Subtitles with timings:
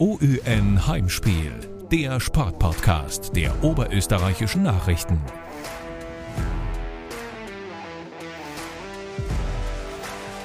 [0.00, 1.50] OÜN Heimspiel,
[1.90, 5.18] der Sportpodcast der oberösterreichischen Nachrichten.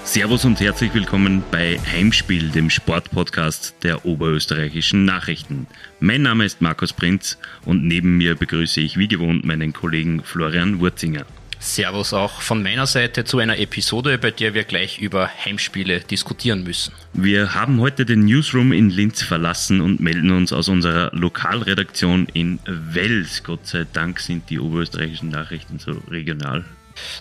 [0.03, 5.67] Servus und herzlich willkommen bei Heimspiel, dem Sportpodcast der oberösterreichischen Nachrichten.
[5.99, 10.79] Mein Name ist Markus Prinz und neben mir begrüße ich wie gewohnt meinen Kollegen Florian
[10.79, 11.27] Wurzinger.
[11.63, 16.63] Servus auch von meiner Seite zu einer Episode, bei der wir gleich über Heimspiele diskutieren
[16.63, 16.93] müssen.
[17.13, 22.59] Wir haben heute den Newsroom in Linz verlassen und melden uns aus unserer Lokalredaktion in
[22.65, 23.43] Wels.
[23.43, 26.65] Gott sei Dank sind die oberösterreichischen Nachrichten so regional.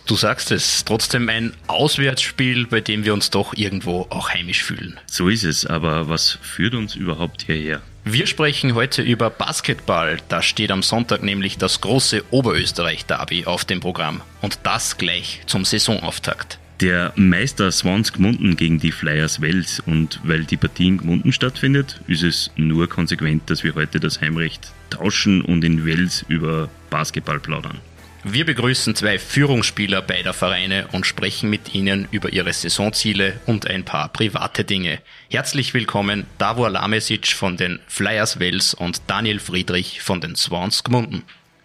[0.07, 4.99] Du sagst es, trotzdem ein Auswärtsspiel, bei dem wir uns doch irgendwo auch heimisch fühlen.
[5.07, 7.83] So ist es, aber was führt uns überhaupt hierher?
[8.05, 10.19] Wir sprechen heute über Basketball.
[10.29, 14.23] Da steht am Sonntag nämlich das große Oberösterreich-Derby auf dem Programm.
[14.41, 16.59] Und das gleich zum Saisonauftakt.
[16.81, 22.01] Der Meister Swans Gmunden gegen die Flyers Wels und weil die Partie in Gmunden stattfindet,
[22.09, 27.39] ist es nur konsequent, dass wir heute das Heimrecht tauschen und in Wels über Basketball
[27.39, 27.79] plaudern.
[28.25, 33.85] Wir begrüßen zwei Führungsspieler beider Vereine und sprechen mit ihnen über ihre Saisonziele und ein
[33.85, 35.01] paar private Dinge.
[35.29, 41.25] Herzlich willkommen Davor Lamesic von den Flyers Wels und Daniel Friedrich von den Swans Gmunden.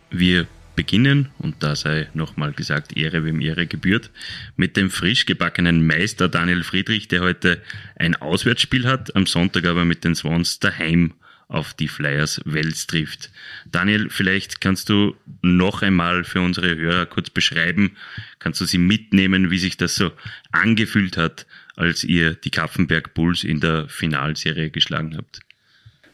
[0.10, 4.10] Wir beginnen, und da sei nochmal gesagt, Ehre wem Ehre gebührt,
[4.56, 7.62] mit dem frisch gebackenen Meister Daniel Friedrich, der heute
[7.98, 11.14] ein Auswärtsspiel hat, am Sonntag aber mit den Swans daheim
[11.48, 13.30] auf die Flyers Wels trifft.
[13.66, 17.96] Daniel, vielleicht kannst du noch einmal für unsere Hörer kurz beschreiben,
[18.40, 20.12] kannst du sie mitnehmen, wie sich das so
[20.52, 25.40] angefühlt hat, als ihr die Kaffenberg Bulls in der Finalserie geschlagen habt?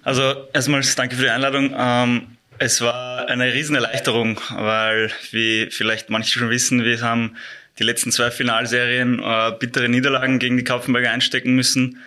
[0.03, 1.73] Also erstmals danke für die Einladung.
[1.75, 2.27] Ähm,
[2.59, 7.35] es war eine Riesenerleichterung, weil, wie vielleicht manche schon wissen, wir haben
[7.79, 11.97] die letzten zwei Finalserien äh, bittere Niederlagen gegen die Kaufenberger einstecken müssen.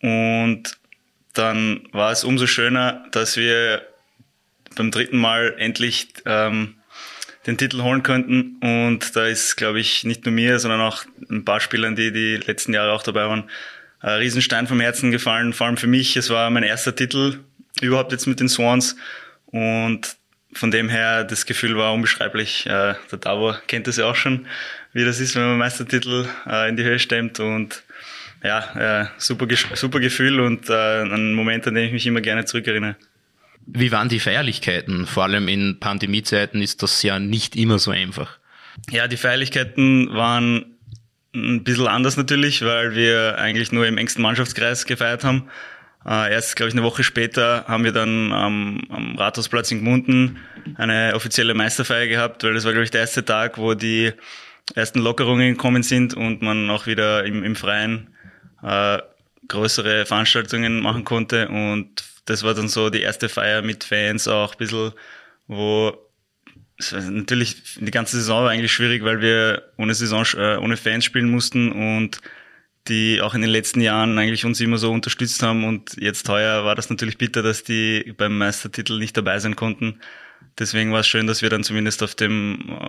[0.00, 0.78] Und
[1.38, 3.86] dann war es umso schöner, dass wir
[4.76, 6.74] beim dritten Mal endlich ähm,
[7.46, 8.58] den Titel holen könnten.
[8.60, 12.36] Und da ist, glaube ich, nicht nur mir, sondern auch ein paar Spielern, die die
[12.36, 13.50] letzten Jahre auch dabei waren,
[14.00, 15.52] ein Riesenstein vom Herzen gefallen.
[15.52, 16.16] Vor allem für mich.
[16.16, 17.40] Es war mein erster Titel
[17.80, 18.96] überhaupt jetzt mit den Swans.
[19.46, 20.16] Und
[20.52, 22.66] von dem her, das Gefühl war unbeschreiblich.
[22.66, 24.46] Äh, der Davor kennt das ja auch schon,
[24.92, 27.40] wie das ist, wenn man Meistertitel äh, in die Höhe stemmt.
[27.40, 27.82] Und
[28.42, 32.44] ja, äh, super, super Gefühl und äh, ein Moment, an den ich mich immer gerne
[32.44, 32.96] zurückerinnere.
[33.66, 35.06] Wie waren die Feierlichkeiten?
[35.06, 38.38] Vor allem in Pandemiezeiten ist das ja nicht immer so einfach.
[38.90, 40.78] Ja, die Feierlichkeiten waren
[41.34, 45.48] ein bisschen anders natürlich, weil wir eigentlich nur im engsten Mannschaftskreis gefeiert haben.
[46.06, 50.38] Äh, erst, glaube ich, eine Woche später haben wir dann am, am Rathausplatz in Gmunden
[50.76, 54.12] eine offizielle Meisterfeier gehabt, weil das war, glaube ich, der erste Tag, wo die
[54.74, 58.08] ersten Lockerungen gekommen sind und man auch wieder im, im Freien
[58.62, 58.98] äh,
[59.48, 61.48] größere Veranstaltungen machen konnte.
[61.48, 64.92] Und das war dann so die erste Feier mit Fans auch ein bisschen,
[65.46, 65.96] wo
[66.92, 71.30] natürlich die ganze Saison war eigentlich schwierig, weil wir ohne Saison, äh, ohne Fans spielen
[71.30, 72.20] mussten und
[72.86, 76.64] die auch in den letzten Jahren eigentlich uns immer so unterstützt haben und jetzt heuer
[76.64, 80.00] war das natürlich bitter, dass die beim Meistertitel nicht dabei sein konnten.
[80.58, 82.88] Deswegen war es schön, dass wir dann zumindest auf dem äh,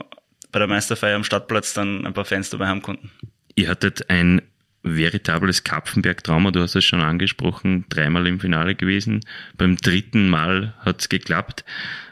[0.51, 3.11] bei der Meisterfeier am Stadtplatz dann ein paar Fans dabei haben konnten.
[3.55, 4.41] Ihr hattet ein
[4.83, 9.21] veritables Kapfenberg-Trauma, du hast es schon angesprochen, dreimal im Finale gewesen.
[9.57, 11.65] Beim dritten Mal hat es geklappt.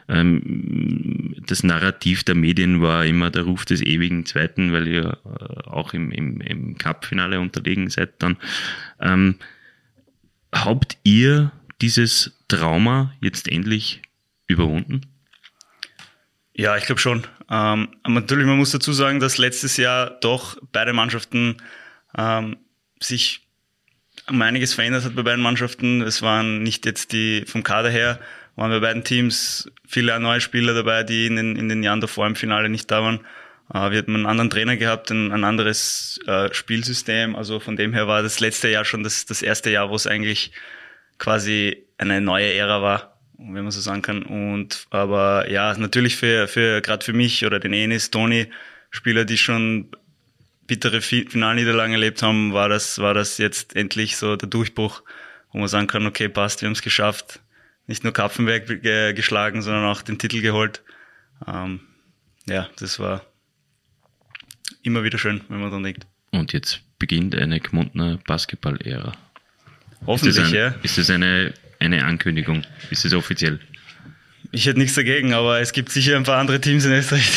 [0.08, 5.68] Ähm, das Narrativ der Medien war immer der Ruf des ewigen Zweiten, weil ihr äh,
[5.68, 8.36] auch im, im, im Cup-Finale unterlegen seid dann.
[9.00, 9.36] Ähm,
[10.52, 14.02] habt ihr dieses Trauma jetzt endlich
[14.46, 15.02] überwunden?
[16.54, 17.26] Ja, ich glaube schon.
[17.50, 21.56] Ähm, natürlich, man muss dazu sagen, dass letztes Jahr doch beide Mannschaften
[22.16, 22.56] ähm,
[23.00, 23.48] sich
[24.28, 26.02] um einiges verändert hat bei beiden Mannschaften.
[26.02, 28.18] Es waren nicht jetzt die vom Kader her,
[28.56, 32.26] waren bei beiden Teams viele neue Spieler dabei, die in den, in den Jahren davor
[32.26, 33.20] im Finale nicht da waren.
[33.72, 37.36] Äh, wir hatten einen anderen Trainer gehabt, ein, ein anderes äh, Spielsystem.
[37.36, 40.06] Also von dem her war das letzte Jahr schon das, das erste Jahr, wo es
[40.06, 40.52] eigentlich
[41.18, 44.22] quasi eine neue Ära war, wenn man so sagen kann.
[44.22, 48.48] Und aber ja, natürlich für, für gerade für mich oder den Enis, Toni,
[48.90, 49.90] Spieler, die schon
[50.68, 55.02] bittere Finalniederlagen erlebt haben, war das, war das jetzt endlich so der Durchbruch,
[55.50, 57.40] wo man sagen kann, okay, passt, wir haben es geschafft.
[57.88, 58.66] Nicht nur Kapfenberg
[59.16, 60.82] geschlagen, sondern auch den Titel geholt.
[61.46, 61.80] Ähm,
[62.46, 63.24] ja, das war
[64.82, 66.06] immer wieder schön, wenn man dran denkt.
[66.30, 69.12] Und jetzt beginnt eine Gmundner Basketball-Ära.
[70.06, 70.74] Hoffentlich, ist ein, ja.
[70.82, 72.64] Ist das eine, eine Ankündigung?
[72.90, 73.58] Ist das offiziell?
[74.50, 77.30] Ich hätte nichts dagegen, aber es gibt sicher ein paar andere Teams in Österreich,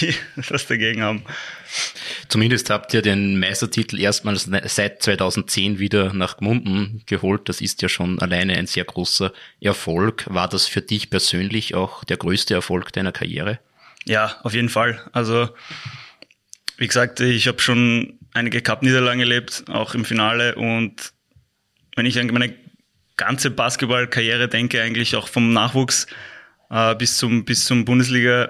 [0.00, 0.14] die, die
[0.48, 1.24] was dagegen haben.
[2.28, 7.48] Zumindest habt ihr den Meistertitel erstmals seit 2010 wieder nach Gmunden geholt.
[7.48, 10.24] Das ist ja schon alleine ein sehr großer Erfolg.
[10.28, 13.58] War das für dich persönlich auch der größte Erfolg deiner Karriere?
[14.04, 15.00] Ja, auf jeden Fall.
[15.12, 15.48] Also,
[16.76, 20.54] wie gesagt, ich habe schon einige Cup-Niederlagen erlebt, auch im Finale.
[20.54, 21.12] Und
[21.96, 22.54] wenn ich an meine
[23.16, 26.06] ganze Basketballkarriere denke, eigentlich auch vom Nachwuchs
[26.72, 28.48] äh, bis zum bis zum Bundesliga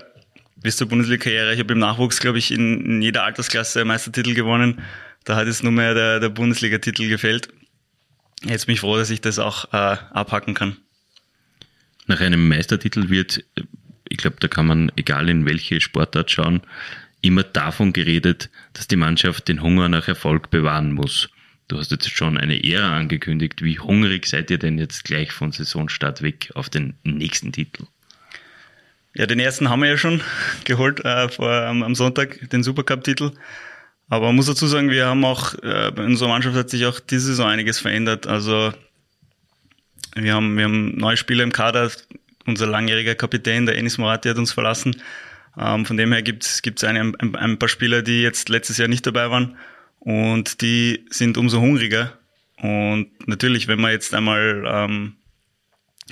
[0.63, 1.53] bis zur Bundesliga-Karriere.
[1.53, 4.81] Ich habe im Nachwuchs, glaube ich, in, in, jeder Altersklasse Meistertitel gewonnen.
[5.25, 7.49] Da hat es nur mehr der, der Bundesliga-Titel gefällt.
[8.45, 10.77] Jetzt bin ich froh, dass ich das auch äh, abhacken kann.
[12.07, 13.45] Nach einem Meistertitel wird,
[14.09, 16.63] ich glaube, da kann man, egal in welche Sportart schauen,
[17.23, 21.29] immer davon geredet, dass die Mannschaft den Hunger nach Erfolg bewahren muss.
[21.69, 23.63] Du hast jetzt schon eine Ära angekündigt.
[23.63, 27.87] Wie hungrig seid ihr denn jetzt gleich von Saisonstart weg auf den nächsten Titel?
[29.15, 30.23] Ja, den ersten haben wir ja schon
[30.65, 33.33] geholt äh, vor, am, am Sonntag, den Supercup-Titel.
[34.09, 37.01] Aber man muss dazu sagen, wir haben auch, äh, bei unserer Mannschaft hat sich auch
[37.01, 38.27] diese Saison einiges verändert.
[38.27, 38.73] Also
[40.15, 41.91] wir haben, wir haben neue Spieler im Kader.
[42.47, 45.01] Unser langjähriger Kapitän, der Enis Morati, hat uns verlassen.
[45.59, 48.89] Ähm, von dem her gibt es ein, ein, ein paar Spieler, die jetzt letztes Jahr
[48.89, 49.57] nicht dabei waren.
[49.99, 52.13] Und die sind umso hungriger.
[52.59, 55.17] Und natürlich, wenn man jetzt einmal ähm,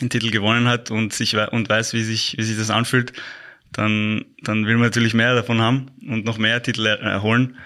[0.00, 3.12] den Titel gewonnen hat und sich und weiß, wie sich, wie sich das anfühlt,
[3.72, 7.56] dann, dann will man natürlich mehr davon haben und noch mehr Titel erholen.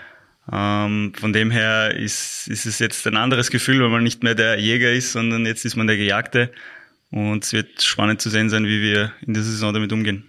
[0.53, 4.35] Ähm, von dem her ist, ist es jetzt ein anderes Gefühl, weil man nicht mehr
[4.35, 6.53] der Jäger ist, sondern jetzt ist man der Gejagte.
[7.11, 10.25] Und es wird spannend zu sehen sein, wie wir in der Saison damit umgehen.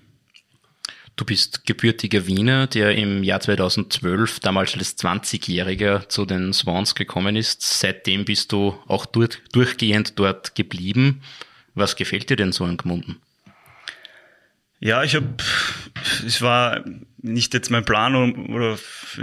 [1.18, 7.38] Du bist gebürtiger Wiener, der im Jahr 2012 damals als 20-Jähriger zu den Swans gekommen
[7.38, 7.62] ist.
[7.62, 11.21] Seitdem bist du auch durch, durchgehend dort geblieben.
[11.75, 13.22] Was gefällt dir denn so an Gmunden?
[14.80, 15.27] Ja, ich habe,
[16.25, 16.83] es war
[17.22, 18.16] nicht jetzt mein Plan
[18.50, 18.77] oder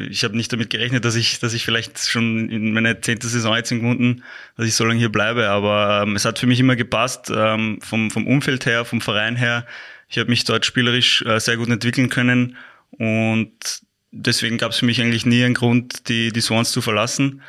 [0.09, 3.55] ich habe nicht damit gerechnet, dass ich, dass ich vielleicht schon in meine zehnte Saison
[3.55, 4.25] jetzt in Gmunden,
[4.57, 5.49] dass ich so lange hier bleibe.
[5.51, 9.37] Aber ähm, es hat für mich immer gepasst, ähm, vom, vom Umfeld her, vom Verein
[9.37, 9.67] her.
[10.09, 12.57] Ich habe mich dort spielerisch äh, sehr gut entwickeln können
[12.91, 17.43] und deswegen gab es für mich eigentlich nie einen Grund, die, die Swans zu verlassen.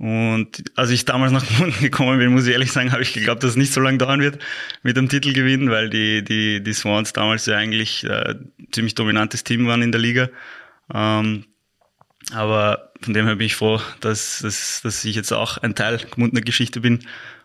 [0.00, 3.42] Und als ich damals nach Gmunden gekommen bin, muss ich ehrlich sagen, habe ich geglaubt,
[3.42, 4.42] dass es nicht so lange dauern wird
[4.82, 8.34] mit dem Titelgewinn, weil die, die, die Swans damals ja eigentlich äh,
[8.72, 10.30] ziemlich dominantes Team waren in der Liga.
[10.90, 11.44] Ähm,
[12.32, 15.98] aber von dem her bin ich froh, dass, dass, dass ich jetzt auch ein Teil
[15.98, 17.00] Gmundener Geschichte bin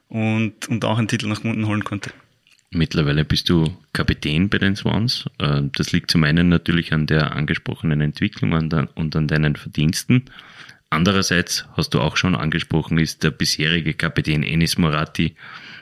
[0.07, 2.11] und, und auch einen Titel nach Gmunden holen konnte.
[2.71, 5.25] Mittlerweile bist du Kapitän bei den Swans.
[5.39, 10.29] Äh, das liegt zum einen natürlich an der angesprochenen Entwicklung und an deinen Verdiensten.
[10.89, 15.35] Andererseits, hast du auch schon angesprochen, ist der bisherige Kapitän Enis Moratti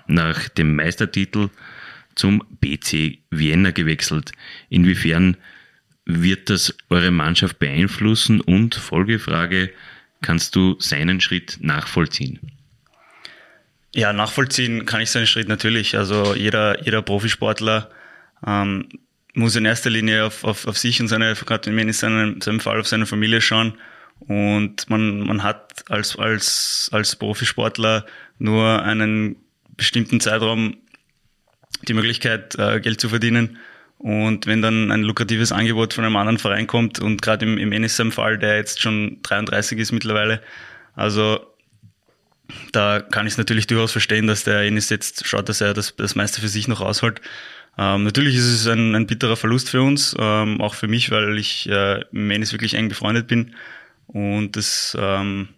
[0.07, 1.49] nach dem Meistertitel
[2.15, 4.31] zum BC Vienna gewechselt.
[4.69, 5.37] Inwiefern
[6.05, 8.41] wird das eure Mannschaft beeinflussen?
[8.41, 9.71] Und Folgefrage,
[10.21, 12.39] kannst du seinen Schritt nachvollziehen?
[13.95, 15.97] Ja, nachvollziehen kann ich seinen Schritt natürlich.
[15.97, 17.89] Also jeder, jeder Profisportler
[18.45, 18.89] ähm,
[19.35, 22.79] muss in erster Linie auf, auf, auf sich und seine, gerade in seinem, seinem Fall
[22.79, 23.73] auf seine Familie schauen.
[24.27, 28.05] Und man, man hat als, als, als Profisportler
[28.39, 29.35] nur einen
[29.75, 30.77] bestimmten Zeitraum
[31.87, 33.57] die Möglichkeit, äh, Geld zu verdienen.
[33.97, 37.71] Und wenn dann ein lukratives Angebot von einem anderen Verein kommt und gerade im, im
[37.71, 40.41] NSM-Fall, der jetzt schon 33 ist mittlerweile,
[40.95, 41.45] also
[42.71, 45.95] da kann ich es natürlich durchaus verstehen, dass der Enis jetzt schaut, dass er das,
[45.95, 47.21] das meiste für sich noch rausholt.
[47.77, 51.37] Ähm, natürlich ist es ein, ein bitterer Verlust für uns, ähm, auch für mich, weil
[51.37, 53.55] ich äh, mit Enis wirklich eng befreundet bin.
[54.13, 55.49] Und das, ähm,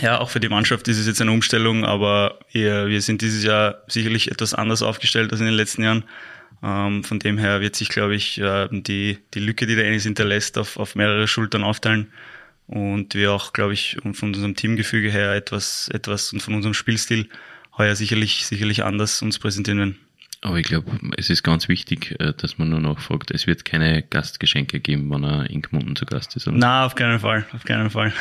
[0.00, 3.44] ja, auch für die Mannschaft ist es jetzt eine Umstellung, aber wir, wir sind dieses
[3.44, 6.04] Jahr sicherlich etwas anders aufgestellt als in den letzten Jahren.
[6.62, 10.04] Ähm, von dem her wird sich, glaube ich, äh, die, die Lücke, die der Ennis
[10.04, 12.12] hinterlässt, auf, auf mehrere Schultern aufteilen.
[12.66, 17.28] Und wir auch, glaube ich, von unserem Teamgefüge her etwas, etwas und von unserem Spielstil
[17.76, 20.07] heuer sicherlich, sicherlich anders uns präsentieren werden.
[20.40, 23.64] Aber ich glaube, es ist ganz wichtig, äh, dass man nur noch fragt, es wird
[23.64, 26.46] keine Gastgeschenke geben, wenn er in Gmunden zu Gast ist.
[26.46, 26.56] Oder?
[26.56, 28.12] Na, auf keinen Fall, auf keinen Fall.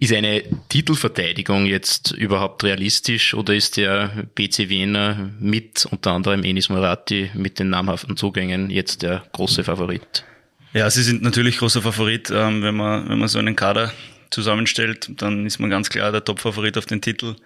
[0.00, 6.68] Ist eine Titelverteidigung jetzt überhaupt realistisch oder ist der BC Wiener mit unter anderem Enis
[6.68, 10.24] Morati mit den namhaften Zugängen jetzt der große Favorit?
[10.72, 12.30] Ja, sie sind natürlich großer Favorit.
[12.30, 13.92] Ähm, wenn man, wenn man so einen Kader
[14.30, 17.36] zusammenstellt, dann ist man ganz klar der Top-Favorit auf den Titel.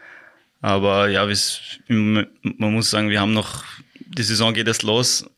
[0.60, 1.26] Aber ja,
[1.88, 2.26] man
[2.72, 3.64] muss sagen, wir haben noch,
[4.00, 5.28] die Saison geht erst los.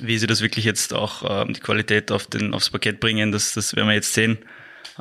[0.00, 3.52] Wie sie das wirklich jetzt auch ähm, die Qualität auf den, aufs Parkett bringen, das,
[3.54, 4.38] das werden wir jetzt sehen.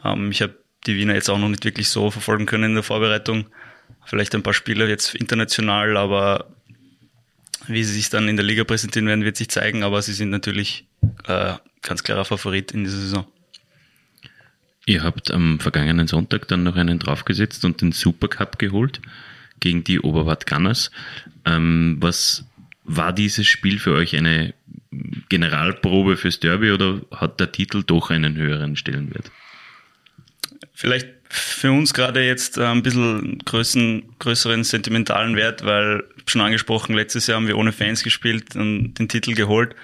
[0.03, 0.55] Ähm, ich habe
[0.86, 3.46] die Wiener jetzt auch noch nicht wirklich so verfolgen können in der Vorbereitung.
[4.05, 6.48] Vielleicht ein paar Spieler jetzt international, aber
[7.67, 9.84] wie sie sich dann in der Liga präsentieren werden, wird sich zeigen.
[9.84, 10.86] Aber sie sind natürlich
[11.27, 13.25] äh, ganz klarer Favorit in dieser Saison.
[14.86, 19.02] Ihr habt am vergangenen Sonntag dann noch einen draufgesetzt und den Supercup geholt
[19.60, 20.92] gegen die Oberwart Gunners.
[21.46, 22.46] Ähm, was
[22.84, 24.54] war dieses Spiel für euch eine
[25.30, 29.32] Generalprobe fürs Derby oder hat der Titel doch einen höheren Stellenwert?
[30.74, 36.94] Vielleicht für uns gerade jetzt äh, ein bisschen größeren, größeren sentimentalen Wert, weil schon angesprochen,
[36.96, 39.75] letztes Jahr haben wir ohne Fans gespielt und den Titel geholt.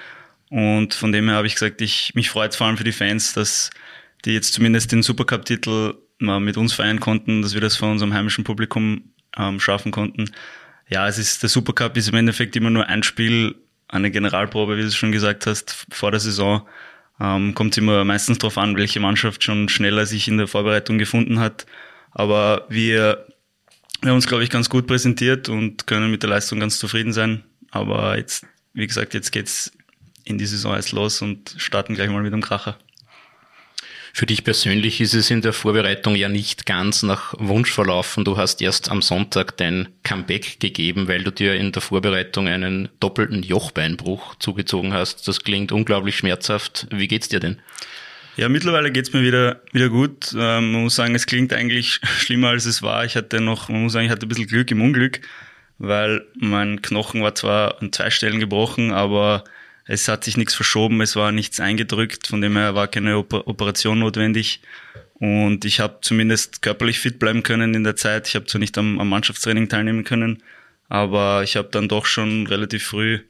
[0.49, 3.33] Und von dem her habe ich gesagt, ich mich freut vor allem für die Fans,
[3.33, 3.69] dass
[4.25, 8.13] die jetzt zumindest den Supercup-Titel mal mit uns feiern konnten, dass wir das vor unserem
[8.13, 10.31] heimischen Publikum ähm, schaffen konnten.
[10.89, 13.55] Ja, es ist der Supercup ist im Endeffekt immer nur ein Spiel,
[13.87, 16.67] eine Generalprobe, wie du schon gesagt hast, vor der Saison.
[17.19, 21.39] Ähm, kommt immer meistens darauf an, welche Mannschaft schon schneller sich in der Vorbereitung gefunden
[21.39, 21.65] hat.
[22.11, 23.27] Aber wir,
[24.01, 27.13] wir haben uns, glaube ich, ganz gut präsentiert und können mit der Leistung ganz zufrieden
[27.13, 27.43] sein.
[27.71, 29.71] Aber jetzt, wie gesagt, jetzt geht's
[30.23, 32.77] in die Saison erst los und starten gleich mal mit dem Kracher.
[34.13, 38.25] Für dich persönlich ist es in der Vorbereitung ja nicht ganz nach Wunsch verlaufen.
[38.25, 42.89] Du hast erst am Sonntag dein Comeback gegeben, weil du dir in der Vorbereitung einen
[42.99, 45.27] doppelten Jochbeinbruch zugezogen hast.
[45.27, 46.87] Das klingt unglaublich schmerzhaft.
[46.91, 47.59] Wie geht's dir denn?
[48.35, 50.31] Ja, mittlerweile geht's mir wieder, wieder gut.
[50.33, 53.05] Ähm, man muss sagen, es klingt eigentlich schlimmer, als es war.
[53.05, 55.21] Ich hatte noch, man muss sagen, ich hatte ein bisschen Glück im Unglück,
[55.77, 59.43] weil mein Knochen war zwar an zwei Stellen gebrochen, aber
[59.89, 63.97] es hat sich nichts verschoben, es war nichts eingedrückt, von dem her war keine Operation
[63.97, 64.61] notwendig.
[65.15, 68.27] Und ich habe zumindest körperlich fit bleiben können in der Zeit.
[68.27, 70.43] Ich habe zwar nicht am, am Mannschaftstraining teilnehmen können,
[70.89, 73.21] aber ich habe dann doch schon relativ früh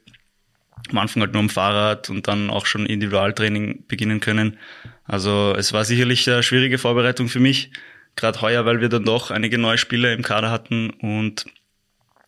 [0.90, 4.58] am Anfang halt nur am Fahrrad und dann auch schon Individualtraining beginnen können.
[5.06, 7.72] Also es war sicherlich eine schwierige Vorbereitung für mich,
[8.18, 11.46] gerade heuer, weil wir dann doch einige neue Spieler im Kader hatten und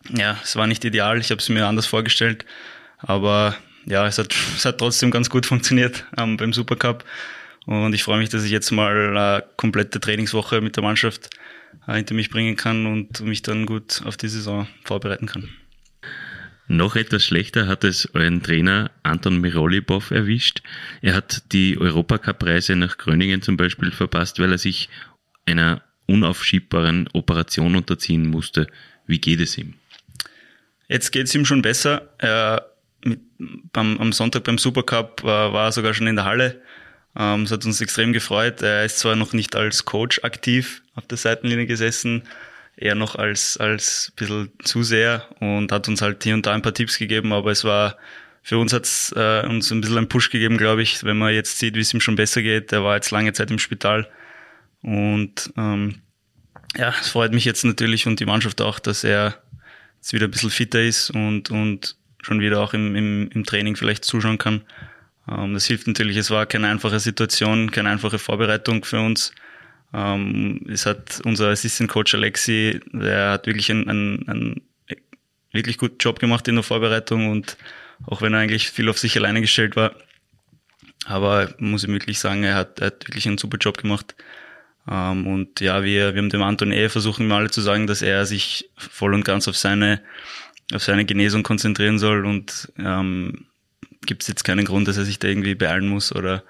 [0.08, 1.18] ja, es war nicht ideal.
[1.20, 2.46] Ich habe es mir anders vorgestellt,
[2.98, 7.04] aber ja, es hat, es hat trotzdem ganz gut funktioniert ähm, beim Supercup.
[7.64, 11.30] Und ich freue mich, dass ich jetzt mal eine komplette Trainingswoche mit der Mannschaft
[11.86, 15.48] äh, hinter mich bringen kann und mich dann gut auf die Saison vorbereiten kann.
[16.68, 20.62] Noch etwas schlechter hat es euren Trainer Anton Mirolibov erwischt.
[21.02, 24.88] Er hat die Europacup-Reise nach Gröningen zum Beispiel verpasst, weil er sich
[25.44, 28.68] einer unaufschiebbaren Operation unterziehen musste.
[29.06, 29.74] Wie geht es ihm?
[30.88, 32.14] Jetzt geht es ihm schon besser.
[32.18, 32.71] Er
[33.04, 33.20] mit,
[33.72, 36.62] beim, am Sonntag beim Supercup war, war er sogar schon in der Halle.
[37.16, 38.62] Ähm, es hat uns extrem gefreut.
[38.62, 42.22] Er ist zwar noch nicht als Coach aktiv auf der Seitenlinie gesessen,
[42.76, 46.74] eher noch als, als bisschen Zuseher und hat uns halt hier und da ein paar
[46.74, 47.96] Tipps gegeben, aber es war,
[48.42, 51.34] für uns hat es äh, uns ein bisschen einen Push gegeben, glaube ich, wenn man
[51.34, 52.72] jetzt sieht, wie es ihm schon besser geht.
[52.72, 54.08] Er war jetzt lange Zeit im Spital
[54.82, 56.00] und ähm,
[56.76, 59.42] ja, es freut mich jetzt natürlich und die Mannschaft auch, dass er
[59.96, 63.76] jetzt wieder ein bisschen fitter ist und, und schon wieder auch im, im, im Training
[63.76, 64.62] vielleicht zuschauen kann.
[65.28, 66.16] Ähm, das hilft natürlich.
[66.16, 69.32] Es war keine einfache Situation, keine einfache Vorbereitung für uns.
[69.92, 74.62] Ähm, es hat unser Assistant Coach Alexi, der hat wirklich einen, einen, einen
[75.52, 77.56] wirklich guten Job gemacht in der Vorbereitung und
[78.06, 79.92] auch wenn er eigentlich viel auf sich alleine gestellt war.
[81.04, 84.14] Aber muss ich wirklich sagen, er hat, er hat wirklich einen super Job gemacht.
[84.88, 88.02] Ähm, und ja, wir, wir haben dem Anton eh versuchen, wir alle zu sagen, dass
[88.02, 90.00] er sich voll und ganz auf seine
[90.74, 93.46] auf seine Genesung konzentrieren soll und ähm,
[94.06, 96.42] gibt es jetzt keinen Grund, dass er sich da irgendwie beeilen muss oder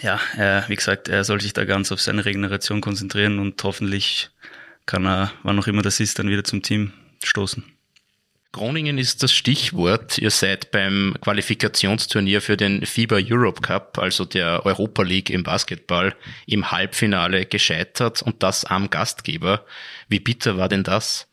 [0.00, 4.30] ja, er, wie gesagt, er soll sich da ganz auf seine Regeneration konzentrieren und hoffentlich
[4.84, 6.92] kann er, wann auch immer das ist, dann wieder zum Team
[7.24, 7.64] stoßen.
[8.52, 10.16] Groningen ist das Stichwort.
[10.16, 16.14] Ihr seid beim Qualifikationsturnier für den FIBA Europe Cup, also der Europa League im Basketball,
[16.46, 19.66] im Halbfinale gescheitert und das am Gastgeber.
[20.08, 21.25] Wie bitter war denn das?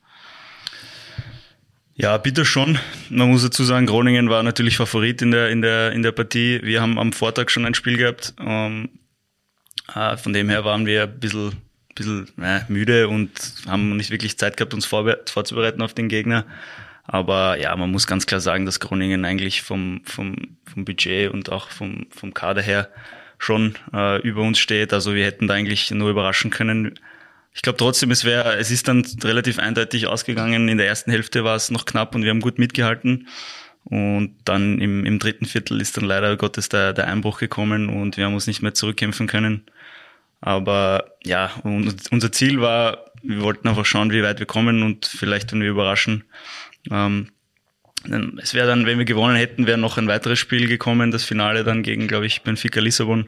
[1.95, 2.79] Ja, bitte schon.
[3.09, 6.59] Man muss dazu sagen, Groningen war natürlich Favorit in der, in der, in der Partie.
[6.63, 8.33] Wir haben am Vortag schon ein Spiel gehabt.
[8.39, 8.89] Ähm,
[9.93, 11.53] äh, von dem her waren wir ein bisschen,
[11.93, 13.29] bisschen äh, müde und
[13.67, 16.45] haben nicht wirklich Zeit gehabt, uns vorzubereiten auf den Gegner.
[17.05, 21.51] Aber ja, man muss ganz klar sagen, dass Groningen eigentlich vom, vom, vom Budget und
[21.51, 22.89] auch vom, vom Kader her
[23.37, 24.93] schon äh, über uns steht.
[24.93, 26.97] Also wir hätten da eigentlich nur überraschen können.
[27.53, 30.67] Ich glaube trotzdem, es wäre, es ist dann relativ eindeutig ausgegangen.
[30.67, 33.27] In der ersten Hälfte war es noch knapp und wir haben gut mitgehalten.
[33.85, 38.17] Und dann im, im dritten Viertel ist dann leider Gottes der, der Einbruch gekommen und
[38.17, 39.65] wir haben uns nicht mehr zurückkämpfen können.
[40.41, 45.51] Aber ja, unser Ziel war, wir wollten einfach schauen, wie weit wir kommen und vielleicht,
[45.51, 46.23] wenn wir überraschen.
[46.91, 47.29] Ähm,
[48.41, 51.63] es wäre dann, wenn wir gewonnen hätten, wäre noch ein weiteres Spiel gekommen, das Finale
[51.63, 53.27] dann gegen, glaube ich, Benfica Lissabon.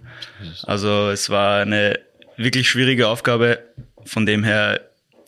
[0.63, 1.99] Also es war eine
[2.35, 3.59] wirklich schwierige Aufgabe
[4.05, 4.81] von dem her,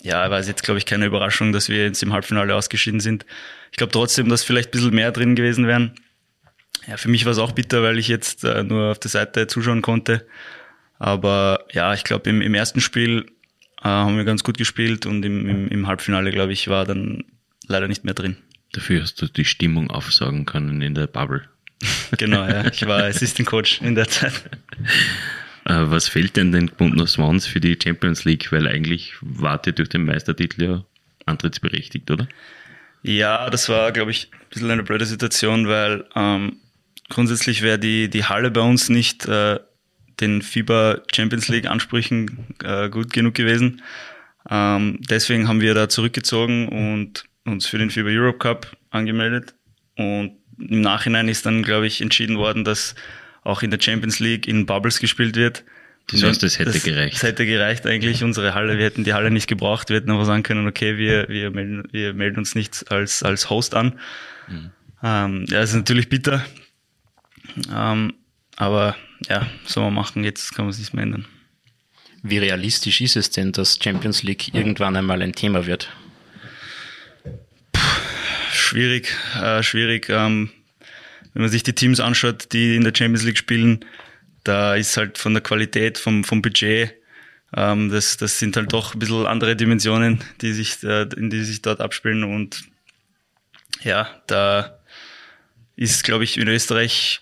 [0.03, 3.25] ja, war es jetzt, glaube ich, keine Überraschung, dass wir jetzt im Halbfinale ausgeschieden sind.
[3.72, 5.93] Ich glaube trotzdem, dass vielleicht ein bisschen mehr drin gewesen wären.
[6.88, 9.48] Ja, für mich war es auch bitter, weil ich jetzt äh, nur auf der Seite
[9.48, 10.25] zuschauen konnte.
[11.00, 13.25] Aber ja, ich glaube, im, im ersten Spiel
[13.81, 17.25] äh, haben wir ganz gut gespielt und im, im, im Halbfinale, glaube ich, war dann
[17.67, 18.38] leider nicht mehr drin.
[18.72, 21.43] Dafür hast du die Stimmung aufsagen können in der Bubble.
[22.17, 22.65] genau, ja.
[22.67, 24.34] Ich war Assistant Coach in der Zeit.
[25.68, 28.52] Äh, was fehlt denn den Gmundner Swans für die Champions League?
[28.52, 30.84] Weil eigentlich wart ihr durch den Meistertitel ja
[31.26, 32.28] antrittsberechtigt, oder?
[33.04, 36.58] Ja, das war, glaube ich, ein bisschen eine blöde Situation, weil ähm,
[37.10, 39.60] grundsätzlich wäre die, die Halle bei uns nicht äh,
[40.22, 43.82] den FIBA Champions League Ansprüchen äh, gut genug gewesen.
[44.50, 49.54] Ähm, deswegen haben wir da zurückgezogen und uns für den FIBA Europe Cup angemeldet.
[49.98, 52.96] Und im Nachhinein ist dann, glaube ich, entschieden worden, dass
[53.48, 55.63] auch in der Champions League in Bubbles gespielt wird.
[56.10, 57.16] Das heißt, das hätte das, gereicht.
[57.16, 58.24] Das hätte gereicht eigentlich.
[58.24, 59.89] Unsere Halle, wir hätten die Halle nicht gebraucht.
[59.89, 63.50] Wir hätten aber sagen können, okay, wir, wir, melden, wir melden uns nicht als, als
[63.50, 64.00] Host an.
[64.48, 64.72] Mhm.
[65.04, 66.46] Ähm, ja, das ist natürlich bitter.
[67.74, 68.13] Ähm,
[68.56, 68.96] aber
[69.27, 71.25] ja, soll man machen, jetzt kann man es nicht mehr ändern.
[72.24, 75.89] Wie realistisch ist es denn, dass Champions League irgendwann einmal ein Thema wird?
[77.74, 77.82] Puh,
[78.51, 80.08] schwierig, äh, schwierig.
[80.10, 80.50] Ähm,
[81.38, 83.86] wenn man sich die Teams anschaut, die in der Champions League spielen,
[84.44, 86.96] da ist halt von der Qualität, vom, vom Budget,
[87.56, 91.44] ähm, das, das sind halt doch ein bisschen andere Dimensionen, die sich, äh, in die
[91.44, 92.24] sich dort abspielen.
[92.24, 92.63] Und
[93.84, 94.79] ja, da
[95.75, 97.22] ist, glaube ich, in Österreich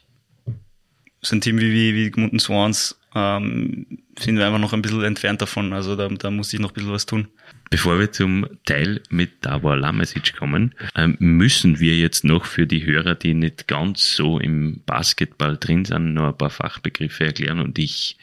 [1.21, 3.85] so ein Team wie, wie, wie Gmunden Swans ähm,
[4.17, 5.73] sind wir einfach noch ein bisschen entfernt davon.
[5.73, 7.27] Also da, da muss ich noch ein bisschen was tun.
[7.69, 12.85] Bevor wir zum Teil mit Davor Lamesic kommen, ähm, müssen wir jetzt noch für die
[12.85, 17.79] Hörer, die nicht ganz so im Basketball drin sind, noch ein paar Fachbegriffe erklären und
[17.79, 18.17] ich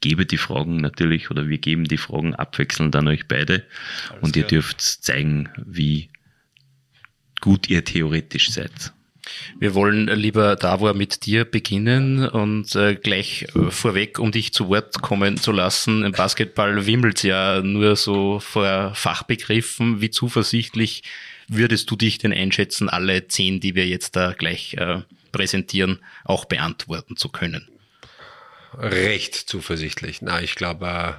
[0.00, 3.64] gebe die Fragen natürlich oder wir geben die Fragen abwechselnd an euch beide
[4.10, 4.50] Alles und ihr klar.
[4.50, 6.08] dürft zeigen, wie
[7.40, 8.92] gut ihr theoretisch seid.
[9.58, 14.68] Wir wollen lieber Davor mit dir beginnen und äh, gleich äh, vorweg, um dich zu
[14.68, 16.04] Wort kommen zu lassen.
[16.04, 20.00] Im Basketball wimmelt ja nur so vor Fachbegriffen.
[20.00, 21.02] Wie zuversichtlich
[21.48, 26.44] würdest du dich denn einschätzen, alle zehn, die wir jetzt da gleich äh, präsentieren, auch
[26.44, 27.68] beantworten zu können?
[28.76, 30.20] Recht zuversichtlich.
[30.20, 31.16] Na, ich glaube,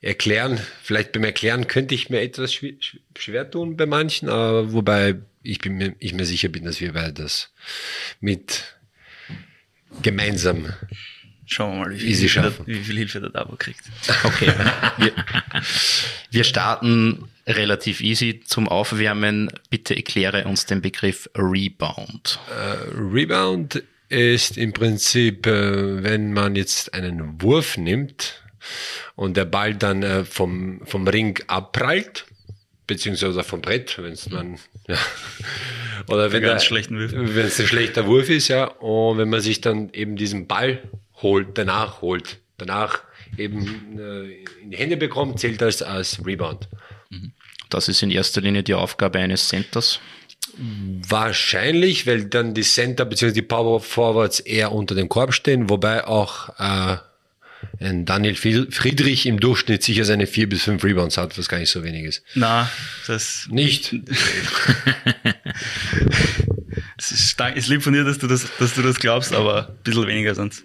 [0.00, 2.74] äh, erklären, vielleicht beim Erklären könnte ich mir etwas schwer,
[3.16, 6.92] schwer tun bei manchen, aber wobei ich bin mir, ich mir sicher bin, dass wir
[6.92, 7.50] beide das
[8.20, 8.76] mit
[10.02, 10.72] gemeinsam
[11.44, 13.82] Schauen wir mal, wie viel, Hilfe, der, wie viel Hilfe der Davo kriegt.
[14.24, 14.46] Okay.
[14.96, 15.12] wir,
[16.30, 19.50] wir starten relativ easy zum Aufwärmen.
[19.68, 22.38] Bitte erkläre uns den Begriff Rebound.
[22.48, 28.42] Uh, Rebound ist im Prinzip, äh, wenn man jetzt einen Wurf nimmt
[29.16, 32.26] und der Ball dann äh, vom, vom Ring abprallt
[32.92, 34.96] beziehungsweise vom Brett, wenn es man ja.
[36.08, 40.46] oder wenn es ein schlechter Wurf ist, ja, und wenn man sich dann eben diesen
[40.46, 40.82] Ball
[41.22, 43.02] holt, danach holt, danach
[43.38, 46.68] eben äh, in die Hände bekommt, zählt das als Rebound.
[47.10, 47.32] Mhm.
[47.70, 50.00] Das ist in erster Linie die Aufgabe eines Centers.
[51.08, 53.32] Wahrscheinlich, weil dann die Center bzw.
[53.32, 56.98] die Power Forwards eher unter dem Korb stehen, wobei auch äh,
[57.78, 61.82] Daniel Friedrich im Durchschnitt sicher seine vier bis fünf Rebounds hat, was gar nicht so
[61.82, 62.22] wenig ist.
[62.34, 62.70] Na,
[63.06, 63.92] das nicht.
[66.96, 69.68] es ist, stark, ist lieb von dir, dass du das, dass du das glaubst, aber
[69.68, 70.64] ein bisschen weniger sonst.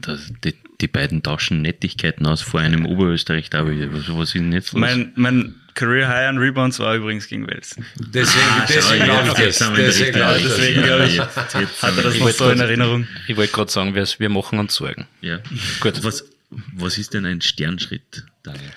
[0.00, 3.48] Das, die, die, beiden tauschen Nettigkeiten aus vor einem Oberösterreich.
[3.52, 4.80] Was, was ist denn jetzt los?
[4.80, 7.76] Mein, mein Career High an Rebounds war übrigens gegen Wales.
[7.96, 9.58] Deswegen, ah, deswegen glaube ich das.
[9.58, 11.54] Deswegen, deswegen glaube ich, hat
[11.96, 13.06] er das noch so in Erinnerung.
[13.26, 15.06] Ich wollte gerade sagen, wir, wir machen uns Sorgen.
[15.20, 15.40] Ja.
[15.80, 16.04] Gut.
[16.04, 18.70] Was, was ist denn ein Sternschritt, Daniel?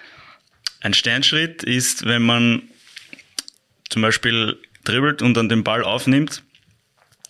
[0.81, 2.63] Ein Sternschritt ist, wenn man
[3.89, 6.43] zum Beispiel dribbelt und dann den Ball aufnimmt,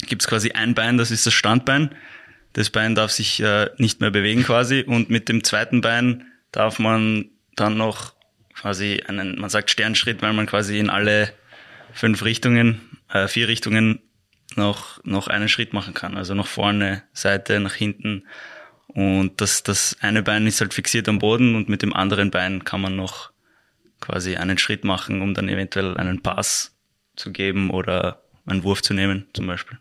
[0.08, 1.95] gibt es quasi ein Bein, das ist das Standbein.
[2.54, 6.80] Das Bein darf sich äh, nicht mehr bewegen quasi und mit dem zweiten Bein darf
[6.80, 8.14] man dann noch
[8.65, 11.32] quasi einen, man sagt Sternschritt, weil man quasi in alle
[11.93, 12.82] fünf Richtungen,
[13.13, 13.99] äh, vier Richtungen
[14.56, 16.17] noch, noch einen Schritt machen kann.
[16.17, 18.25] Also nach vorne, Seite, nach hinten.
[18.88, 22.63] Und das, das eine Bein ist halt fixiert am Boden und mit dem anderen Bein
[22.63, 23.30] kann man noch
[24.01, 26.75] quasi einen Schritt machen, um dann eventuell einen Pass
[27.15, 29.78] zu geben oder einen Wurf zu nehmen, zum Beispiel.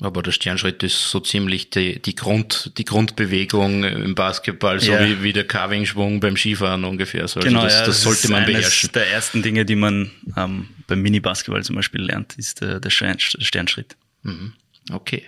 [0.00, 5.04] Aber der Sternschritt ist so ziemlich die, die, Grund, die Grundbewegung im Basketball, so ja.
[5.04, 7.22] wie, wie der Carving-Schwung beim Skifahren ungefähr.
[7.22, 8.92] Also genau, das, ja, das, das sollte man beherrschen.
[8.92, 13.96] der ersten Dinge, die man ähm, beim Mini-Basketball zum Beispiel lernt, ist der, der Sternschritt.
[14.22, 14.52] Mhm.
[14.92, 15.24] Okay.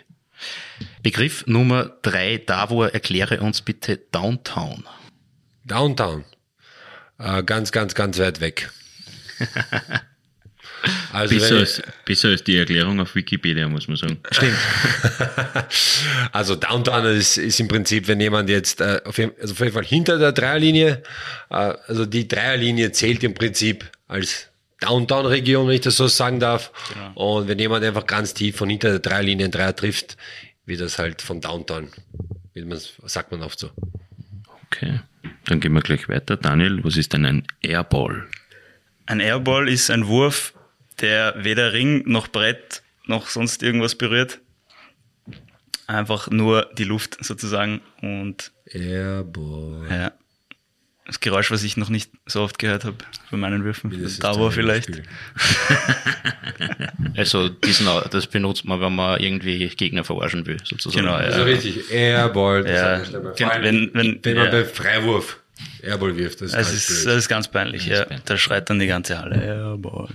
[1.02, 4.84] Begriff Nummer drei, Davor, erkläre uns bitte Downtown.
[5.64, 6.24] Downtown.
[7.18, 8.70] Äh, ganz, ganz, ganz weit weg.
[11.12, 14.18] Also du als, Besser als die Erklärung auf Wikipedia, muss man sagen.
[14.30, 14.56] Stimmt.
[16.32, 19.72] Also Downtown ist, ist im Prinzip, wenn jemand jetzt äh, auf, jeden, also auf jeden
[19.72, 21.02] Fall hinter der Dreierlinie,
[21.50, 24.48] äh, also die Dreierlinie zählt im Prinzip als
[24.80, 26.72] Downtown-Region, wenn ich das so sagen darf.
[26.92, 27.36] Genau.
[27.38, 30.16] Und wenn jemand einfach ganz tief von hinter der Dreierlinie einen Dreier trifft,
[30.66, 31.88] wird das halt von Downtown,
[32.54, 33.70] wie man sagt man oft so.
[34.66, 35.00] Okay,
[35.46, 36.36] dann gehen wir gleich weiter.
[36.36, 38.26] Daniel, was ist denn ein Airball?
[39.06, 40.54] Ein Airball ist ein Wurf,
[41.00, 44.40] der weder Ring noch Brett noch sonst irgendwas berührt.
[45.86, 47.80] Einfach nur die Luft sozusagen.
[48.00, 49.86] Und Airball.
[49.90, 50.12] ja,
[51.06, 52.96] das Geräusch, was ich noch nicht so oft gehört habe
[53.32, 54.00] bei meinen Würfen.
[54.02, 54.88] Das Da war vielleicht.
[57.16, 61.04] Also diesen, das benutzt man, wenn man irgendwie Gegner verarschen will, sozusagen.
[61.04, 61.24] Genau, ja.
[61.24, 62.62] Also richtig, Airball.
[62.62, 63.30] das Ja, sag ich dabei.
[63.32, 64.50] gen- Vor allem, wenn- wenn- wenn man ja.
[64.50, 65.40] bei Freiwurf
[65.82, 68.06] Airball wirft, das ist, Das ganz ist, das ist ganz peinlich, ja.
[68.24, 69.42] Da schreit dann die ganze Halle.
[69.42, 70.08] Airball.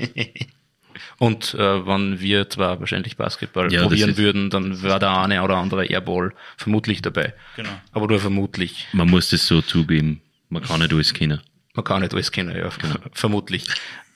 [1.18, 5.56] Und äh, wenn wir zwar wahrscheinlich Basketball Ja, probieren würden, dann wäre der eine oder
[5.56, 7.34] andere Airball vermutlich dabei.
[7.56, 7.68] Genau.
[7.92, 8.86] Aber nur vermutlich.
[8.92, 10.20] Man muss das so zugeben.
[10.48, 11.40] Man kann nicht alles kennen.
[11.74, 12.70] Man kann nicht alles kennen, ja,
[13.12, 13.66] vermutlich.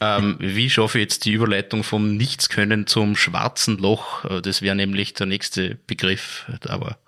[0.00, 4.24] Ähm, wie schaffe ich jetzt die Überleitung vom Nichtskönnen zum schwarzen Loch?
[4.24, 6.98] Äh, Das wäre nämlich der nächste Begriff, aber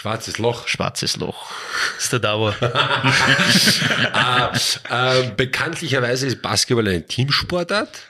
[0.00, 0.66] Schwarzes Loch.
[0.66, 1.50] schwarzes Loch.
[1.96, 2.56] Das ist der Dauer.
[4.88, 8.00] Äh, bekanntlicherweise ist Basketball eine Teamsportart.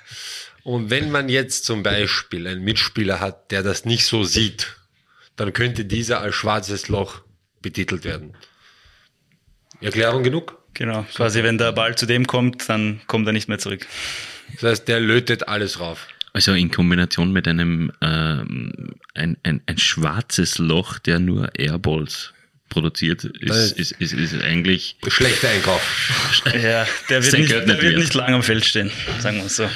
[0.63, 4.77] Und wenn man jetzt zum Beispiel einen Mitspieler hat, der das nicht so sieht,
[5.35, 7.23] dann könnte dieser als schwarzes Loch
[7.61, 8.37] betitelt werden.
[9.81, 10.59] Erklärung genug?
[10.75, 11.05] genau.
[11.15, 13.85] Quasi, wenn der Ball zu dem kommt, dann kommt er nicht mehr zurück.
[14.61, 16.07] Das heißt, der lötet alles rauf.
[16.33, 22.33] Also in Kombination mit einem ähm, ein, ein, ein schwarzes Loch, der nur Airballs
[22.69, 26.43] produziert, ist, ist, ist, ist eigentlich Schlechter Einkauf.
[26.47, 29.57] Ja, der wird, nicht, der nicht wird nicht lang am Feld stehen, sagen wir es
[29.57, 29.69] so.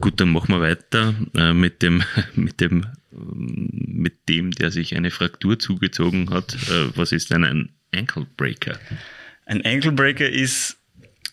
[0.00, 0.20] gut.
[0.20, 2.02] Dann machen wir weiter äh, mit dem
[2.34, 6.54] mit dem mit dem, der sich eine Fraktur zugezogen hat.
[6.54, 8.78] Äh, was ist denn ein Ankle Breaker?
[9.46, 10.77] Ein Ankle Breaker ist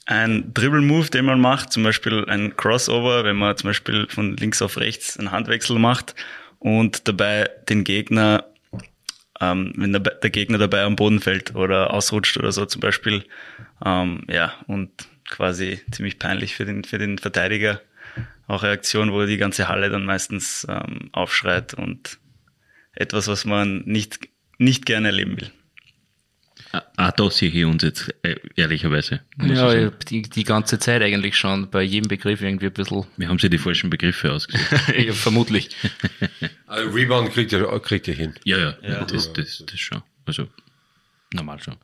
[0.06, 4.62] ein Dribble-Move, den man macht, zum Beispiel ein Crossover, wenn man zum Beispiel von links
[4.62, 6.16] auf rechts einen Handwechsel macht
[6.60, 8.46] und dabei den Gegner,
[9.42, 13.24] ähm, wenn der, der Gegner dabei am Boden fällt oder ausrutscht oder so zum Beispiel,
[13.84, 14.92] ähm, ja, und
[15.28, 17.82] quasi ziemlich peinlich für den, für den Verteidiger.
[18.48, 22.20] Auch eine Aktion, wo die ganze Halle dann meistens ähm, aufschreit und
[22.94, 24.20] etwas, was man nicht,
[24.60, 25.52] nicht gerne erleben will.
[26.76, 29.22] Ah, ah, da sehe ich uns jetzt äh, ehrlicherweise.
[29.42, 33.40] Ja, die, die ganze Zeit eigentlich schon, bei jedem Begriff irgendwie ein bisschen, Wir haben
[33.40, 34.94] sie die falschen Begriffe ausgesucht.
[34.98, 35.70] ja, vermutlich.
[36.68, 38.34] Also Rebound kriegt ihr, kriegt ihr hin.
[38.44, 40.02] ja, ja, das, das, das schon.
[40.26, 40.48] Also
[41.32, 41.76] normal schon.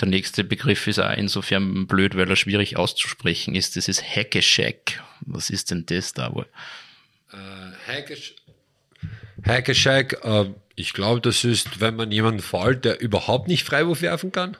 [0.00, 3.76] Der nächste Begriff ist auch insofern blöd, weil er schwierig auszusprechen ist.
[3.76, 5.02] Das ist Hackeshack.
[5.20, 6.46] Was ist denn das da wohl?
[9.46, 14.30] Hackeshack, äh, ich glaube, das ist, wenn man jemanden fault, der überhaupt nicht Freiwurf werfen
[14.30, 14.56] kann.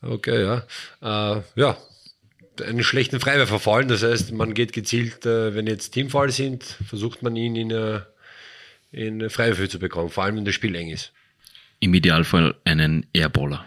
[0.00, 1.36] Okay, ja.
[1.36, 1.76] Äh, ja,
[2.64, 3.88] einen schlechten Freiwerfer fallen.
[3.88, 8.00] Das heißt, man geht gezielt, äh, wenn jetzt Teamfall sind, versucht man ihn in, äh,
[8.92, 11.12] in Freiwürfe zu bekommen, vor allem wenn das Spiel eng ist.
[11.80, 13.66] Im Idealfall einen Airballer.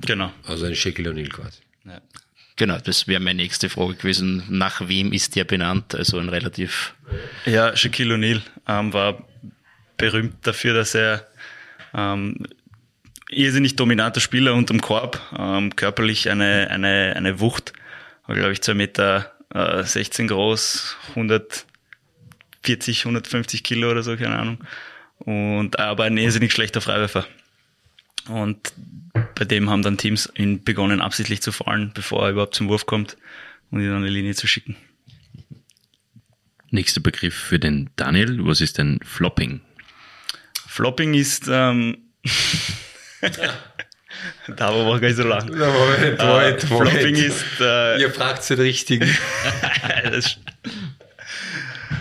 [0.00, 0.32] Genau.
[0.44, 1.58] Also ein Shaquille O'Neal quasi.
[1.84, 2.00] Ja.
[2.56, 4.44] Genau, das wäre meine nächste Frage gewesen.
[4.48, 5.94] Nach wem ist der benannt?
[5.94, 6.94] Also ein relativ
[7.44, 9.26] Ja, Shaquille O'Neal ähm, war
[9.96, 11.26] berühmt dafür, dass er
[11.94, 12.46] ähm,
[13.30, 17.72] irrsinnig dominanter Spieler unterm Korb, ähm, körperlich eine, eine, eine Wucht,
[18.26, 24.58] war glaube ich 2 Meter äh, 16 groß, 140, 150 Kilo oder so, keine Ahnung.
[25.18, 27.26] Und aber ein irrsinnig schlechter Freiwerfer.
[28.28, 28.72] Und
[29.34, 32.86] bei dem haben dann Teams ihn begonnen, absichtlich zu fallen, bevor er überhaupt zum Wurf
[32.86, 33.16] kommt
[33.70, 34.76] und ihn an die Linie zu schicken.
[36.70, 38.44] Nächster Begriff für den Daniel.
[38.44, 39.60] Was ist denn Flopping?
[40.76, 41.96] Flopping ist, ähm,
[44.46, 45.46] da war gar nicht so lang.
[45.48, 49.08] Moment, Äh, Flopping ist, äh, Ihr fragt den richtigen.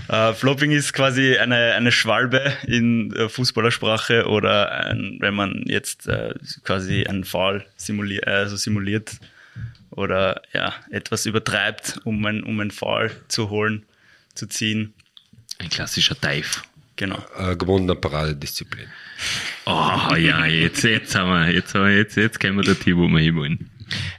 [0.09, 6.09] äh, Flopping ist quasi eine, eine Schwalbe in äh, Fußballersprache oder ein, wenn man jetzt
[6.09, 6.33] äh,
[6.65, 9.11] quasi einen Foul simuliert, also simuliert
[9.91, 13.85] oder ja, etwas übertreibt, um ein, um ein Foul zu holen,
[14.33, 14.93] zu ziehen.
[15.59, 16.59] Ein klassischer Dive.
[16.95, 17.23] Genau.
[17.37, 18.87] äh, gebundener Paradedisziplin.
[19.65, 23.07] Oh ja, jetzt, jetzt haben wir, jetzt haben wir, jetzt, jetzt kennen wir dorthin, wo
[23.07, 23.69] wir hinwollen.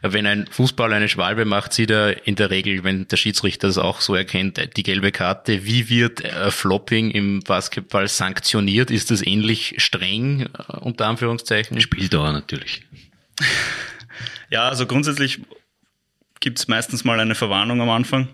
[0.03, 3.79] Wenn ein Fußballer eine Schwalbe macht, sieht er in der Regel, wenn der Schiedsrichter das
[3.79, 5.65] auch so erkennt, die gelbe Karte.
[5.65, 8.91] Wie wird äh, Flopping im Basketball sanktioniert?
[8.91, 11.81] Ist das ähnlich streng, äh, unter Anführungszeichen?
[11.81, 12.83] Spieldauer natürlich.
[14.51, 15.41] Ja, also grundsätzlich
[16.41, 18.29] gibt's meistens mal eine Verwarnung am Anfang.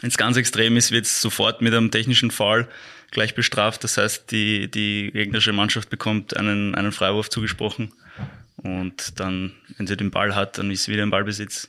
[0.00, 2.68] Wenn es ganz extrem ist, wird es sofort mit einem technischen Foul
[3.10, 3.84] gleich bestraft.
[3.84, 7.92] Das heißt, die, die gegnerische Mannschaft bekommt einen, einen Freiwurf zugesprochen.
[8.56, 11.68] Und dann, wenn sie den Ball hat, dann ist sie wieder im Ballbesitz.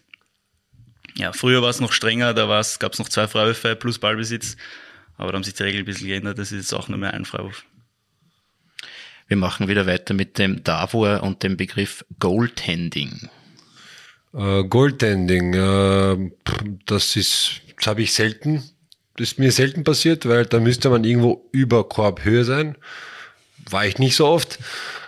[1.15, 2.45] Ja, früher war es noch strenger, da
[2.79, 4.57] gab es noch zwei Freiwürfe plus Ballbesitz.
[5.17, 7.13] Aber da haben sich die Regeln ein bisschen geändert, das ist jetzt auch nur mehr
[7.13, 7.65] ein Freiwurf.
[9.27, 13.29] Wir machen wieder weiter mit dem Davor und dem Begriff Goaltending.
[14.33, 16.31] Äh, Goaltending, äh,
[16.85, 18.63] das ist, das habe ich selten,
[19.19, 22.77] das ist mir selten passiert, weil da müsste man irgendwo über Korbhöhe sein.
[23.69, 24.59] War ich nicht so oft.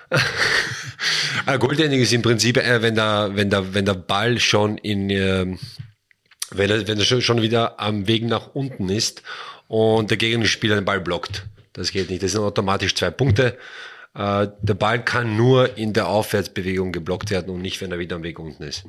[1.48, 5.10] äh, Goaltending ist im Prinzip, äh, wenn der, wenn der, wenn der Ball schon in,
[5.10, 5.46] äh,
[6.50, 9.24] wenn er, wenn er schon wieder am Weg nach unten ist
[9.70, 11.46] und der Gegenspieler den Ball blockt.
[11.72, 12.22] Das geht nicht.
[12.22, 13.58] Das sind automatisch zwei Punkte.
[14.14, 18.18] Äh, der Ball kann nur in der Aufwärtsbewegung geblockt werden und nicht, wenn er wieder
[18.18, 18.84] am Weg unten ist.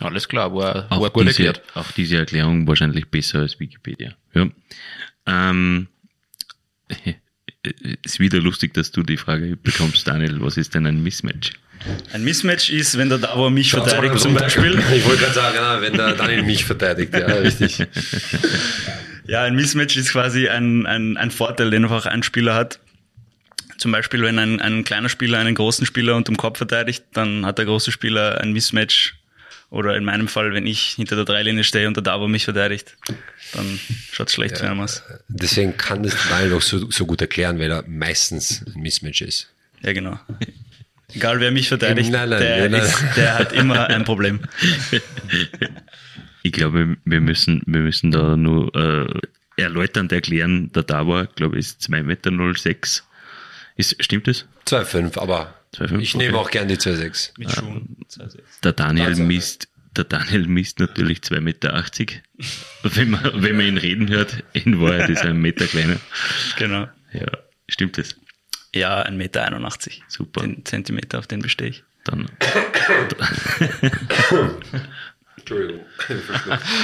[0.00, 1.62] Alles klar, war, auch war gut diese, erklärt.
[1.74, 4.14] Auch diese Erklärung wahrscheinlich besser als Wikipedia.
[4.34, 4.48] Ja.
[5.26, 5.88] Ähm,
[8.02, 11.52] ist wieder lustig, dass du die Frage bekommst, Daniel, was ist denn ein Mismatch?
[12.12, 14.80] Ein Mismatch ist, wenn der Dauer mich verteidigt zum Beispiel.
[14.94, 17.86] Ich wollte gerade sagen, ja, wenn der Daniel mich verteidigt, ja, richtig.
[19.26, 22.78] Ja, ein Mismatch ist quasi ein, ein, ein Vorteil, den einfach ein Spieler hat.
[23.78, 27.58] Zum Beispiel, wenn ein, ein kleiner Spieler einen großen Spieler unterm Kopf verteidigt, dann hat
[27.58, 29.16] der große Spieler ein Mismatch.
[29.74, 32.96] Oder in meinem Fall, wenn ich hinter der Dreilinie stehe und der Davo mich verteidigt,
[33.54, 33.80] dann
[34.12, 35.02] schaut es schlecht ja, für ihn aus.
[35.26, 39.52] Deswegen kann das Daniel auch so, so gut erklären, weil er meistens ein Mismatch ist.
[39.82, 40.20] Ja, genau.
[41.12, 42.82] Egal wer mich verteidigt, Nein, nein, der, nein, nein.
[42.82, 44.40] Ist, der hat immer ein Problem.
[46.44, 51.66] Ich glaube, wir müssen, wir müssen da nur äh, erläuternd erklären, der Dauer, glaube ich,
[51.66, 52.30] ist 2,06 Meter.
[53.76, 54.44] Ist, stimmt das?
[54.66, 56.24] 2,5, aber 2,5, ich okay.
[56.26, 57.32] nehme auch gern die 2,6.
[57.38, 57.96] Mit Schuhen.
[58.62, 61.84] Der Daniel Also, misst, der Daniel misst natürlich 2,80 Meter.
[62.82, 65.96] Wenn man, wenn man ihn reden hört, in Wahrheit ist er ein Meter kleiner.
[66.56, 66.88] Genau.
[67.12, 67.26] Ja,
[67.68, 68.16] stimmt das?
[68.74, 69.50] Ja, 1,81 Meter.
[70.08, 70.40] Super.
[70.42, 71.84] Den Zentimeter, auf den bestehe ich.
[72.04, 72.28] Dann,
[75.38, 75.84] Entschuldigung.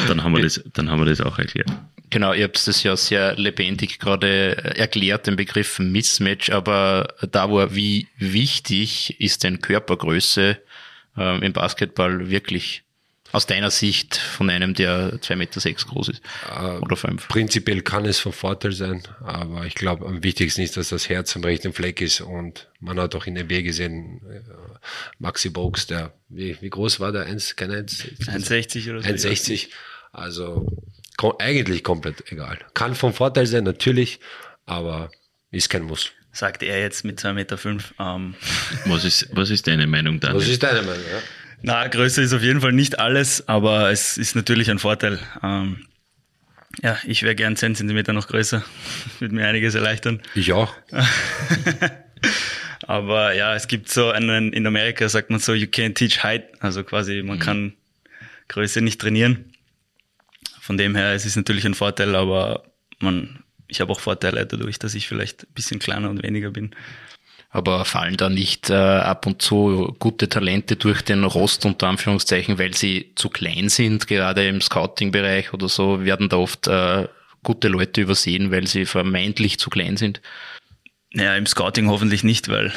[0.08, 1.70] dann, haben wir das, dann haben wir das auch erklärt.
[2.10, 7.74] Genau, ihr habt das ja sehr lebendig gerade erklärt, den Begriff Mismatch, aber da war,
[7.74, 10.58] wie wichtig ist denn Körpergröße
[11.16, 12.82] ähm, im Basketball wirklich
[13.32, 16.22] aus deiner Sicht von einem, der 2,6 Meter sechs groß ist?
[16.80, 17.28] Oder fünf?
[17.28, 21.36] Prinzipiell kann es von Vorteil sein, aber ich glaube, am wichtigsten ist, dass das Herz
[21.36, 24.40] am rechten Fleck ist und man hat auch in der B gesehen, äh,
[25.20, 27.26] Maxi Bogues, der, wie, wie groß war der?
[27.26, 28.02] Eins, kein eins?
[28.02, 29.28] 1,60 oder so.
[29.28, 29.68] 1,60.
[30.12, 30.66] Also
[31.38, 32.58] eigentlich komplett egal.
[32.74, 34.20] Kann von Vorteil sein, natürlich,
[34.66, 35.10] aber
[35.50, 36.12] ist kein Muss.
[36.32, 37.58] Sagt er jetzt mit 2,5 Meter.
[37.58, 37.94] Fünf.
[37.98, 38.34] Ähm,
[38.86, 40.40] Was ist, was ist deine Meinung, Daniel?
[40.40, 41.04] Was ist deine Meinung?
[41.10, 41.20] Ja?
[41.62, 45.18] na, Größe ist auf jeden Fall nicht alles, aber es ist natürlich ein Vorteil.
[45.42, 45.86] Ähm,
[46.82, 48.64] ja, ich wäre gern 10 Zentimeter noch größer.
[49.18, 50.22] Würde mir einiges erleichtern.
[50.34, 50.72] Ich auch.
[52.86, 56.44] Aber ja, es gibt so einen, in Amerika sagt man so, you can't teach height.
[56.60, 57.74] Also quasi, man kann
[58.48, 59.49] Größe nicht trainieren.
[60.70, 62.62] Von dem her, es ist natürlich ein Vorteil, aber
[63.00, 66.76] man, ich habe auch Vorteile dadurch, dass ich vielleicht ein bisschen kleiner und weniger bin.
[67.48, 72.60] Aber fallen da nicht äh, ab und zu gute Talente durch den Rost unter Anführungszeichen,
[72.60, 77.08] weil sie zu klein sind, gerade im Scouting-Bereich oder so, werden da oft äh,
[77.42, 80.22] gute Leute übersehen, weil sie vermeintlich zu klein sind?
[81.12, 82.72] Ja, im Scouting hoffentlich nicht, weil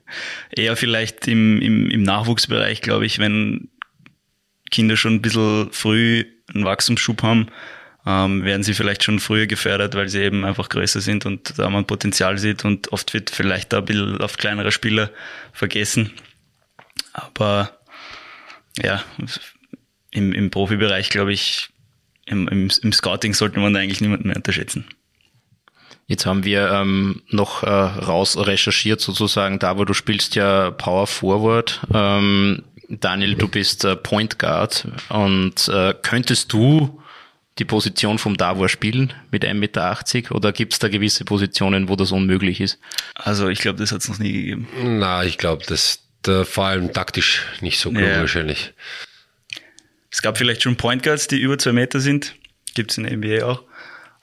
[0.50, 3.70] eher vielleicht im, im, im Nachwuchsbereich, glaube ich, wenn
[4.70, 7.48] Kinder schon ein bisschen früh einen Wachstumsschub haben,
[8.06, 11.68] ähm, werden sie vielleicht schon früher gefördert, weil sie eben einfach größer sind und da
[11.68, 15.10] man Potenzial sieht und oft wird vielleicht da ein bisschen auf kleinere Spieler
[15.52, 16.12] vergessen.
[17.12, 17.78] Aber
[18.78, 19.02] ja,
[20.10, 21.68] im, im Profibereich, glaube ich,
[22.26, 24.86] im, im, im Scouting sollte man da eigentlich niemanden mehr unterschätzen.
[26.06, 31.06] Jetzt haben wir ähm, noch äh, raus recherchiert sozusagen, da wo du spielst ja Power
[31.06, 31.86] Forward.
[31.94, 37.00] Ähm, Daniel, du bist äh, Point Guard und äh, könntest du
[37.58, 41.96] die Position vom Davor spielen mit 1,80 Meter oder gibt es da gewisse Positionen, wo
[41.96, 42.78] das unmöglich ist?
[43.14, 44.68] Also ich glaube, das hat es noch nie gegeben.
[44.82, 48.18] Na, ich glaube, das da, vor allem taktisch nicht so klug Ja.
[48.20, 48.72] wahrscheinlich.
[50.10, 52.34] Es gab vielleicht schon Point Guards, die über zwei Meter sind.
[52.74, 53.62] Gibt es in der NBA auch.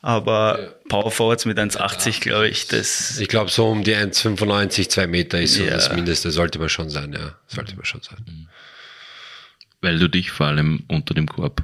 [0.02, 3.20] Aber Power Forwards mit 1,80, glaube ich, das.
[3.20, 5.72] Ich glaube, so um die 1,95, 2 Meter ist so Ja.
[5.72, 7.36] das Mindeste, sollte man schon sein, ja.
[7.48, 8.48] Sollte man schon sein.
[9.82, 11.64] Weil du dich vor allem unter dem Korb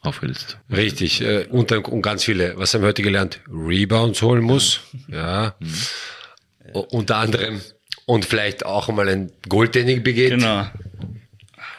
[0.00, 0.58] aufhältst.
[0.70, 3.40] Richtig, äh, und, und ganz viele, was haben wir heute gelernt?
[3.48, 5.54] Rebounds holen muss, ja.
[6.74, 7.60] U- Unter anderem.
[8.06, 10.30] Und vielleicht auch mal ein Goaltending begeht.
[10.30, 10.66] Genau.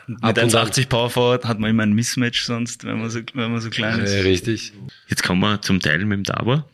[0.08, 3.62] Mit 1,80 Power Forward hat man immer ein Mismatch sonst, wenn man so, wenn man
[3.62, 4.14] so klein ist.
[4.14, 4.74] Äh, richtig.
[5.08, 6.66] Jetzt kommen wir zum Teil mit dem Dauer.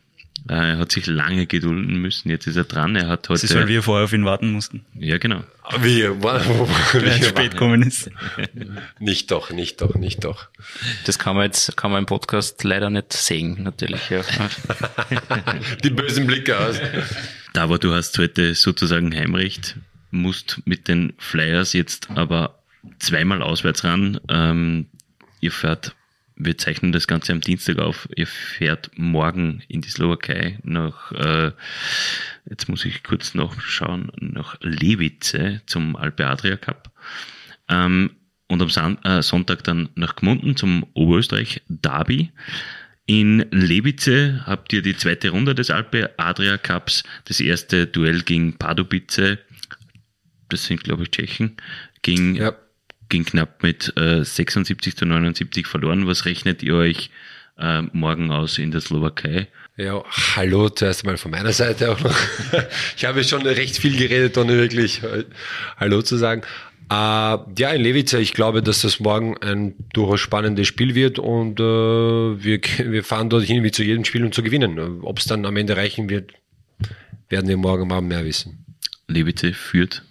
[0.47, 2.29] Er hat sich lange gedulden müssen.
[2.29, 2.95] Jetzt ist er dran.
[2.95, 3.41] Er hat heute.
[3.41, 4.83] Das ist, weil wir vorher auf ihn warten mussten.
[4.95, 5.43] Ja, genau.
[5.81, 6.03] Wie?
[6.21, 6.41] Weil
[7.05, 8.09] er spät gekommen ist.
[8.99, 10.47] Nicht doch, nicht doch, nicht doch.
[11.05, 14.09] Das kann man jetzt, kann man im Podcast leider nicht sehen, natürlich.
[14.09, 14.21] Ja.
[15.83, 16.77] Die bösen Blicke aus.
[17.53, 19.77] Dauer, du hast heute sozusagen Heimrecht,
[20.09, 22.60] musst mit den Flyers jetzt aber
[22.99, 24.19] zweimal auswärts ran.
[24.29, 24.87] Ähm,
[25.39, 25.95] ihr fährt
[26.43, 28.07] wir zeichnen das Ganze am Dienstag auf.
[28.15, 31.51] Ihr fährt morgen in die Slowakei nach, äh,
[32.49, 36.91] jetzt muss ich kurz nachschauen, nach Lewice zum Alpe Adria Cup.
[37.69, 38.11] Ähm,
[38.47, 42.31] und am San äh, Sonntag dann nach Gmunden zum Oberösterreich Derby.
[43.05, 47.03] In Lewice habt ihr die zweite Runde des Alpe Adria Cups.
[47.25, 49.37] Das erste Duell gegen Pardubice,
[50.49, 51.55] das sind glaube ich Tschechen,
[52.01, 52.55] ging Ja.
[53.11, 56.07] Ging knapp mit äh, 76 zu 79 verloren.
[56.07, 57.11] Was rechnet ihr euch
[57.59, 59.47] äh, morgen aus in der Slowakei?
[59.77, 60.03] Ja,
[60.35, 62.17] hallo zuerst einmal von meiner Seite auch noch.
[62.97, 65.25] Ich habe schon recht viel geredet, ohne wirklich äh,
[65.77, 66.41] Hallo zu sagen.
[66.89, 71.59] Äh, ja, in Lewice, ich glaube, dass das morgen ein durchaus spannendes Spiel wird und
[71.59, 75.01] äh, wir, wir fahren dort hin wie zu jedem Spiel, um zu gewinnen.
[75.01, 76.31] Ob es dann am Ende reichen wird,
[77.29, 78.65] werden wir morgen Abend mehr wissen.
[79.07, 80.03] Lewice führt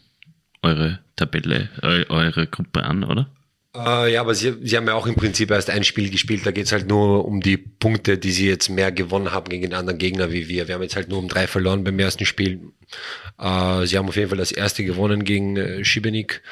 [0.62, 3.30] eure Tabelle, eu, eure Gruppe an, oder?
[3.74, 6.44] Äh, ja, aber sie, sie haben ja auch im Prinzip erst ein Spiel gespielt.
[6.44, 9.74] Da geht's halt nur um die Punkte, die sie jetzt mehr gewonnen haben gegen den
[9.74, 10.66] anderen Gegner wie wir.
[10.66, 12.72] Wir haben jetzt halt nur um drei verloren beim ersten Spiel.
[13.38, 16.42] Äh, sie haben auf jeden Fall das erste gewonnen gegen äh, Šibenik.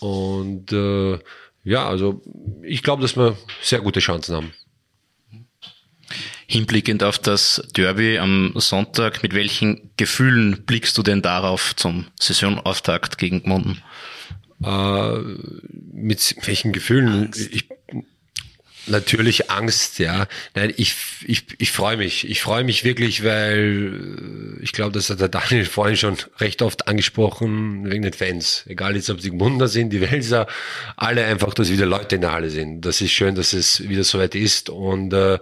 [0.00, 1.18] Und äh,
[1.64, 2.22] ja, also
[2.62, 4.52] ich glaube, dass wir sehr gute Chancen haben.
[6.54, 13.18] Hinblickend auf das Derby am Sonntag, mit welchen Gefühlen blickst du denn darauf zum Saisonauftakt
[13.18, 13.82] gegen Gmunden?
[14.62, 15.18] Äh,
[15.92, 17.32] mit welchen Gefühlen?
[17.50, 17.68] Ich,
[18.86, 20.26] natürlich Angst, ja.
[20.54, 20.94] Nein, ich,
[21.24, 22.28] ich, ich freue mich.
[22.28, 26.62] Ich freue mich wirklich, weil äh, ich glaube, das hat der Daniel vorhin schon recht
[26.62, 28.64] oft angesprochen, wegen den Fans.
[28.66, 30.46] Egal jetzt, ob die Gmunder sind, die Welser,
[30.96, 32.82] alle einfach, dass wieder Leute in der Halle sind.
[32.82, 35.38] Das ist schön, dass es wieder soweit ist und äh,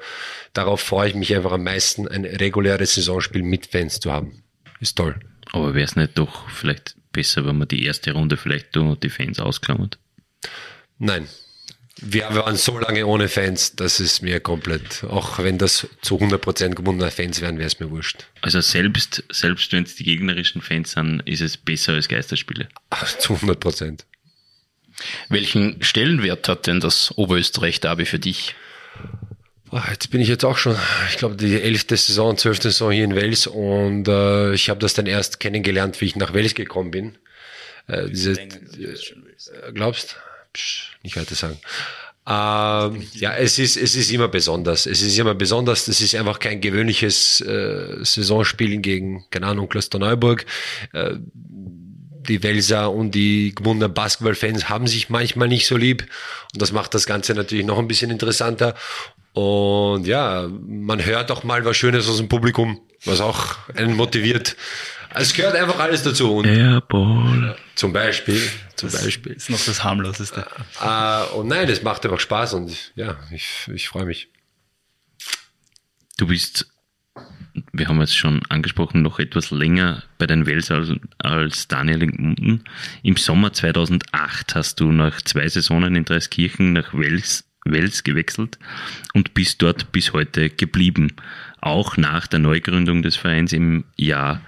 [0.53, 4.43] darauf freue ich mich einfach am meisten, ein reguläres Saisonspiel mit Fans zu haben.
[4.81, 5.19] Ist toll.
[5.53, 9.11] Aber wäre es nicht doch vielleicht besser, wenn man die erste Runde vielleicht nur die
[9.11, 9.99] Fans ausklammert?
[10.99, 11.29] Nein.
[12.01, 16.75] Wir waren so lange ohne Fans, das ist mir komplett, auch wenn das zu 100%
[16.75, 18.27] gebundene Fans wären, wäre es mir wurscht.
[18.41, 22.69] Also selbst, selbst wenn es die gegnerischen Fans sind, ist es besser als Geisterspiele.
[22.91, 24.01] Ach, Zu 100%.
[25.29, 28.55] Welchen Stellenwert hat denn das Oberösterreich-Derby für dich?
[29.91, 30.77] Jetzt bin ich jetzt auch schon,
[31.11, 34.93] ich glaube, die elfte Saison, zwölfte Saison hier in Wels und äh, ich habe das
[34.95, 37.17] dann erst kennengelernt, wie ich nach Wels gekommen bin.
[37.87, 38.53] Äh, diese, äh,
[39.73, 40.17] glaubst?
[40.53, 41.59] Psch, nicht sagen.
[42.25, 44.87] Ähm, ja, es ist, es ist immer besonders.
[44.87, 45.87] Es ist immer besonders.
[45.87, 50.47] Das ist einfach kein gewöhnliches äh, Saisonspiel gegen, keine Ahnung, Klosterneuburg.
[50.93, 51.17] Äh,
[52.29, 56.07] die Welser und die Gmunder Basketballfans haben sich manchmal nicht so lieb.
[56.53, 58.77] Und das macht das Ganze natürlich noch ein bisschen interessanter.
[59.33, 64.57] Und ja, man hört auch mal was Schönes aus dem Publikum, was auch einen motiviert.
[65.15, 66.37] Es gehört einfach alles dazu.
[66.37, 67.57] Und Airball.
[67.75, 68.41] zum Beispiel,
[68.77, 69.33] zum Beispiel.
[69.33, 70.47] Ist noch das harmloseste.
[70.81, 74.29] Äh, und nein, es macht einfach Spaß und ja, ich, ich freue mich.
[76.17, 76.67] Du bist,
[77.73, 82.13] wir haben es schon angesprochen, noch etwas länger bei den Wels als, als Daniel in
[82.13, 82.65] Gmunden.
[83.03, 88.59] Im Sommer 2008 hast du nach zwei Saisonen in Dreiskirchen nach Wels, Wels gewechselt
[89.15, 91.15] und bist dort bis heute geblieben.
[91.61, 94.41] Auch nach der Neugründung des Vereins im Jahr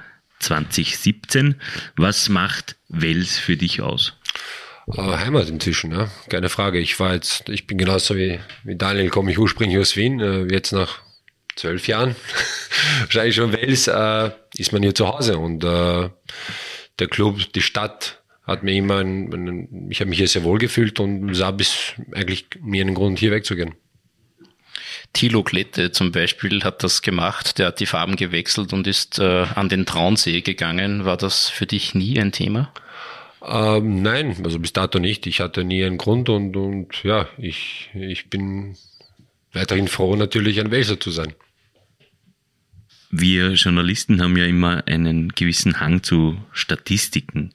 [0.45, 1.57] 2017.
[1.97, 4.15] Was macht Wels für dich aus?
[4.87, 6.79] Äh, Heimat inzwischen, ja, keine Frage.
[6.79, 10.45] Ich war jetzt, ich bin genauso wie, wie Daniel, komme ich ursprünglich aus Wien, äh,
[10.53, 11.01] jetzt nach
[11.57, 12.17] zwölf Jahren,
[13.01, 16.11] wahrscheinlich schon Wels, äh, ist man hier zu Hause und äh,
[16.99, 20.59] der Club, die Stadt hat mir immer, ein, ein, ich habe mich hier sehr wohl
[20.59, 23.75] gefühlt und sah bis eigentlich mir einen Grund, hier wegzugehen.
[25.15, 29.47] Thilo Klette zum Beispiel hat das gemacht, der hat die Farben gewechselt und ist äh,
[29.55, 31.07] an den Traunsee gegangen.
[31.07, 32.71] War das für dich nie ein Thema?
[33.47, 35.27] Ähm, nein, also bis dato nicht.
[35.27, 38.77] Ich hatte nie einen Grund und, und ja, ich, ich bin
[39.53, 41.33] weiterhin froh, natürlich ein Welser zu sein.
[43.11, 47.55] Wir Journalisten haben ja immer einen gewissen Hang zu Statistiken.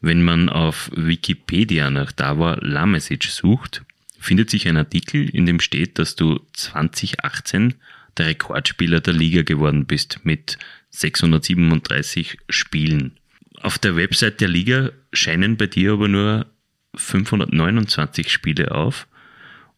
[0.00, 3.82] Wenn man auf Wikipedia nach Davor Lamesic sucht,
[4.18, 7.74] findet sich ein Artikel, in dem steht, dass du 2018
[8.16, 10.58] der Rekordspieler der Liga geworden bist mit
[10.90, 13.18] 637 Spielen.
[13.60, 16.46] Auf der Website der Liga scheinen bei dir aber nur
[16.94, 19.06] 529 Spiele auf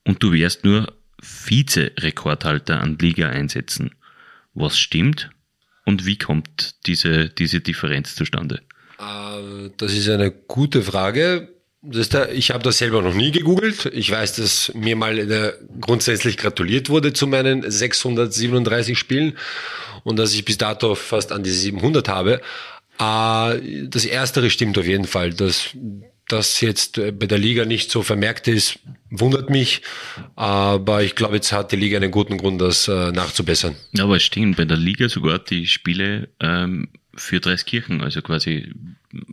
[0.04, 3.94] und du wärst nur Vize-Rekordhalter an Liga-Einsätzen.
[4.54, 5.30] Was stimmt
[5.84, 8.62] und wie kommt diese, diese Differenz zustande?
[8.98, 11.48] Äh, das ist eine gute Frage.
[11.82, 13.86] Der, ich habe das selber noch nie gegoogelt.
[13.86, 19.38] Ich weiß, dass mir mal äh, grundsätzlich gratuliert wurde zu meinen 637 Spielen
[20.04, 22.42] und dass ich bis dato fast an die 700 habe.
[22.98, 25.32] Äh, das Erstere stimmt auf jeden Fall.
[25.32, 25.70] Dass
[26.28, 28.78] das jetzt äh, bei der Liga nicht so vermerkt ist,
[29.08, 29.80] wundert mich.
[30.36, 33.74] Aber ich glaube, jetzt hat die Liga einen guten Grund, das nachzubessern.
[33.92, 36.88] Ja, aber es stimmt bei der Liga sogar die Spiele ähm,
[37.20, 38.72] für Dreiskirchen, also quasi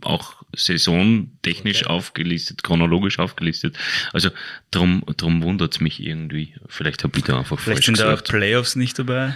[0.02, 1.90] auch saisontechnisch okay.
[1.90, 3.78] aufgelistet, chronologisch aufgelistet.
[4.12, 4.30] Also
[4.70, 6.54] drum, drum wundert es mich irgendwie.
[6.66, 9.34] Vielleicht habe ich da einfach Vielleicht sind da Playoffs nicht dabei.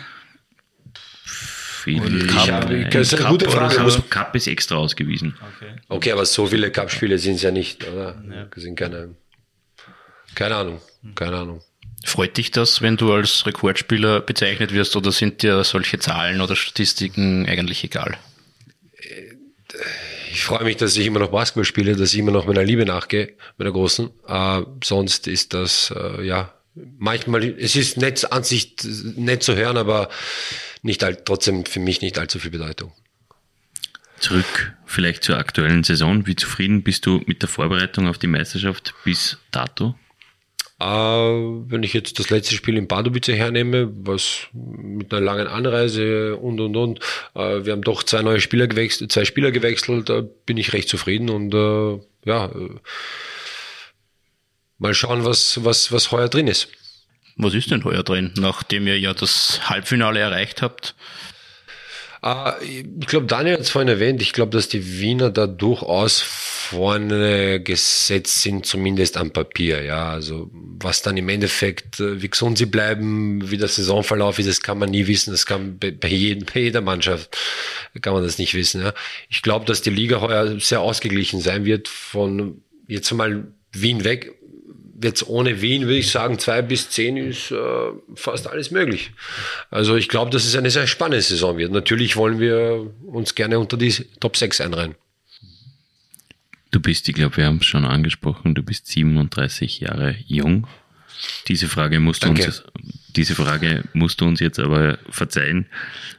[0.95, 3.75] Viel Cup, habe, das ist eine gute Frage.
[3.75, 3.81] So.
[3.81, 5.35] Also Cup ist extra ausgewiesen.
[5.57, 8.23] Okay, okay aber so viele Cup-Spiele sind es ja nicht, oder?
[8.31, 8.47] Ja.
[8.55, 9.17] Sind keine,
[10.35, 10.81] keine Ahnung,
[11.17, 11.63] keine Ahnung.
[12.05, 16.55] Freut dich das, wenn du als Rekordspieler bezeichnet wirst oder sind dir solche Zahlen oder
[16.55, 18.17] Statistiken eigentlich egal?
[20.31, 22.85] Ich freue mich, dass ich immer noch Basketball spiele, dass ich immer noch meiner Liebe
[22.85, 24.11] nachgehe, meiner großen.
[24.27, 28.77] Äh, sonst ist das, äh, ja, manchmal, es ist nett an sich
[29.17, 30.09] nett zu hören, aber
[30.83, 32.93] nicht all, trotzdem für mich nicht allzu viel Bedeutung.
[34.19, 36.27] Zurück vielleicht zur aktuellen Saison.
[36.27, 39.97] Wie zufrieden bist du mit der Vorbereitung auf die Meisterschaft bis dato?
[40.83, 46.37] Äh, wenn ich jetzt das letzte Spiel in Pardubice hernehme, was mit einer langen Anreise
[46.37, 46.99] und und und,
[47.35, 50.89] äh, wir haben doch zwei neue Spieler gewechselt, zwei Spieler gewechselt, da bin ich recht
[50.89, 52.51] zufrieden und äh, ja,
[54.79, 56.69] mal schauen, was, was, was heuer drin ist.
[57.37, 60.95] Was ist denn heuer drin, nachdem ihr ja das Halbfinale erreicht habt?
[62.61, 67.61] Ich glaube, Daniel hat es vorhin erwähnt, ich glaube, dass die Wiener da durchaus vorne
[67.61, 69.83] gesetzt sind, zumindest am Papier.
[69.83, 74.49] Ja, also was dann im Endeffekt, äh, wie gesund sie bleiben, wie der Saisonverlauf ist,
[74.49, 75.33] das kann man nie wissen.
[75.33, 77.37] Das kann bei, bei, jedem, bei jeder Mannschaft
[78.01, 78.83] kann man das nicht wissen.
[78.83, 78.95] Ja.
[79.29, 81.89] Ich glaube, dass die Liga heuer sehr ausgeglichen sein wird.
[81.89, 84.33] Von jetzt mal Wien weg
[85.03, 87.57] jetzt ohne Wien würde ich sagen, zwei bis zehn ist äh,
[88.15, 89.13] fast alles möglich.
[89.71, 91.73] Also ich glaube, dass es eine sehr spannende Saison wird.
[91.73, 94.95] Natürlich wollen wir uns gerne unter die Top 6 einreihen.
[96.71, 100.67] Du bist, ich glaube, wir haben es schon angesprochen, du bist 37 Jahre jung.
[101.47, 102.65] Diese Frage musst du uns,
[103.15, 105.67] diese Frage musst du uns jetzt aber verzeihen.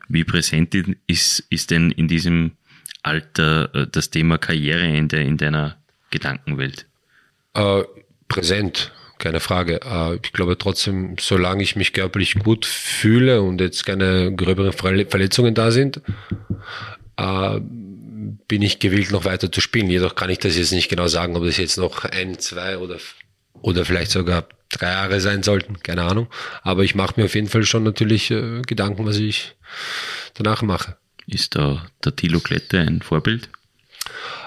[0.08, 0.76] Wie präsent
[1.08, 2.52] ist, ist denn in diesem
[3.02, 5.78] Alter äh, das Thema Karriereende in deiner
[6.12, 6.86] Gedankenwelt?
[7.56, 7.84] Äh,
[8.28, 9.82] präsent, keine Frage.
[9.84, 15.54] Äh, ich glaube trotzdem, solange ich mich körperlich gut fühle und jetzt keine gröberen Verletzungen
[15.54, 16.02] da sind,
[17.18, 17.60] äh,
[18.48, 19.90] bin ich gewillt, noch weiter zu spielen.
[19.90, 22.98] Jedoch kann ich das jetzt nicht genau sagen, ob das jetzt noch ein, zwei oder,
[23.62, 25.80] oder vielleicht sogar drei Jahre sein sollten.
[25.80, 26.28] Keine Ahnung.
[26.62, 29.56] Aber ich mache mir auf jeden Fall schon natürlich äh, Gedanken, was ich
[30.34, 30.98] danach mache.
[31.28, 33.50] Ist da der Tilo Klette ein Vorbild?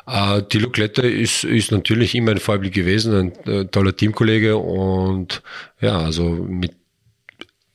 [0.06, 5.42] Äh, Tilo Klette ist, ist natürlich immer ein Vorbild gewesen, ein äh, toller Teamkollege und
[5.80, 6.72] ja, also mit,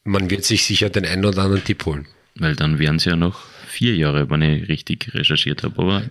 [0.03, 2.07] man wird sich sicher den einen oder anderen Tipp holen.
[2.35, 6.03] Weil dann wären es ja noch vier Jahre, wenn ich richtig recherchiert habe, aber.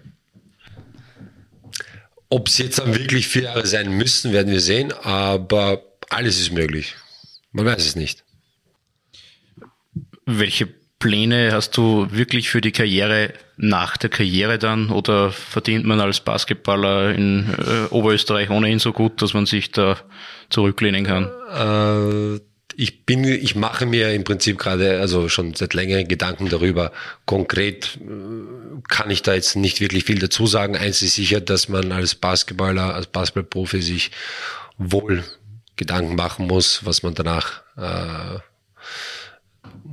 [2.28, 6.52] Ob es jetzt dann wirklich vier Jahre sein müssen, werden wir sehen, aber alles ist
[6.52, 6.94] möglich.
[7.52, 8.24] Man weiß es nicht.
[10.26, 10.68] Welche
[11.00, 16.20] Pläne hast du wirklich für die Karriere nach der Karriere dann oder verdient man als
[16.20, 19.96] Basketballer in äh, Oberösterreich ohnehin so gut, dass man sich da
[20.50, 21.30] zurücklehnen kann?
[21.50, 22.40] Äh,
[22.76, 26.92] ich bin, ich mache mir im Prinzip gerade, also schon seit längerem Gedanken darüber.
[27.24, 30.76] Konkret äh, kann ich da jetzt nicht wirklich viel dazu sagen.
[30.76, 34.10] Eins ist sicher, dass man als Basketballer, als Basketballprofi sich
[34.76, 35.24] wohl
[35.76, 38.38] Gedanken machen muss, was man danach äh,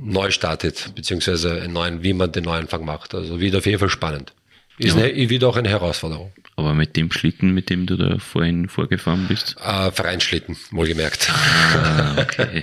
[0.00, 3.14] neu startet, beziehungsweise einen neuen, wie man den Neuanfang macht.
[3.14, 4.32] Also wird auf jeden Fall spannend.
[4.78, 5.04] Ist ja.
[5.04, 6.32] eine, wird auch eine Herausforderung.
[6.56, 9.56] Aber mit dem Schlitten, mit dem du da vorhin vorgefahren bist?
[9.62, 11.30] Äh, Vereinsschlitten, wohlgemerkt.
[11.30, 12.62] Ah, okay.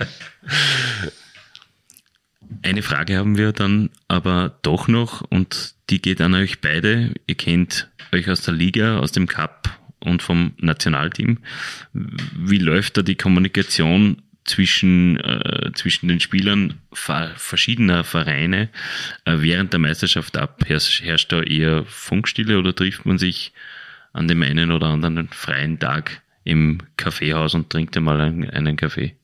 [2.61, 7.13] Eine Frage haben wir dann aber doch noch und die geht an euch beide.
[7.27, 9.69] Ihr kennt euch aus der Liga, aus dem Cup
[9.99, 11.39] und vom Nationalteam.
[11.93, 18.69] Wie läuft da die Kommunikation zwischen, äh, zwischen den Spielern verschiedener Vereine
[19.25, 20.63] äh, während der Meisterschaft ab?
[20.67, 23.51] Herrscht, da eher Funkstille oder trifft man sich
[24.13, 29.15] an dem einen oder anderen freien Tag im Kaffeehaus und trinkt einmal einen, einen Kaffee?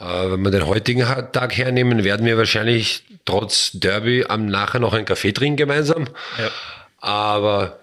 [0.00, 4.94] Äh, wenn wir den heutigen Tag hernehmen, werden wir wahrscheinlich trotz Derby am nachher noch
[4.94, 6.08] einen Kaffee trinken gemeinsam.
[6.38, 6.50] Ja.
[6.98, 7.80] Aber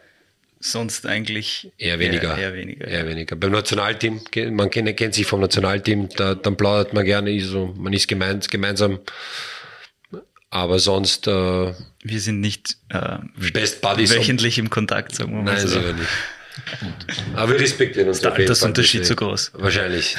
[0.72, 2.38] sonst eigentlich Eher weniger.
[2.38, 2.88] Eher, eher weniger.
[2.88, 3.08] Eher ja.
[3.08, 3.36] weniger.
[3.36, 7.94] Beim Nationalteam, man kennt, kennt sich vom Nationalteam, da, dann plaudert man gerne, so, man
[7.94, 9.00] ist gemeins, gemeinsam.
[10.50, 13.18] Aber sonst äh, Wir sind nicht äh,
[13.52, 14.16] Best Buddies.
[14.16, 15.68] wöchentlich im Kontakt, sagen wir mal Nein, so.
[15.68, 16.10] sicher nicht.
[17.36, 18.22] Aber wir respektieren uns.
[18.22, 19.52] Der Altersunterschied zu groß.
[19.56, 20.16] Wahrscheinlich.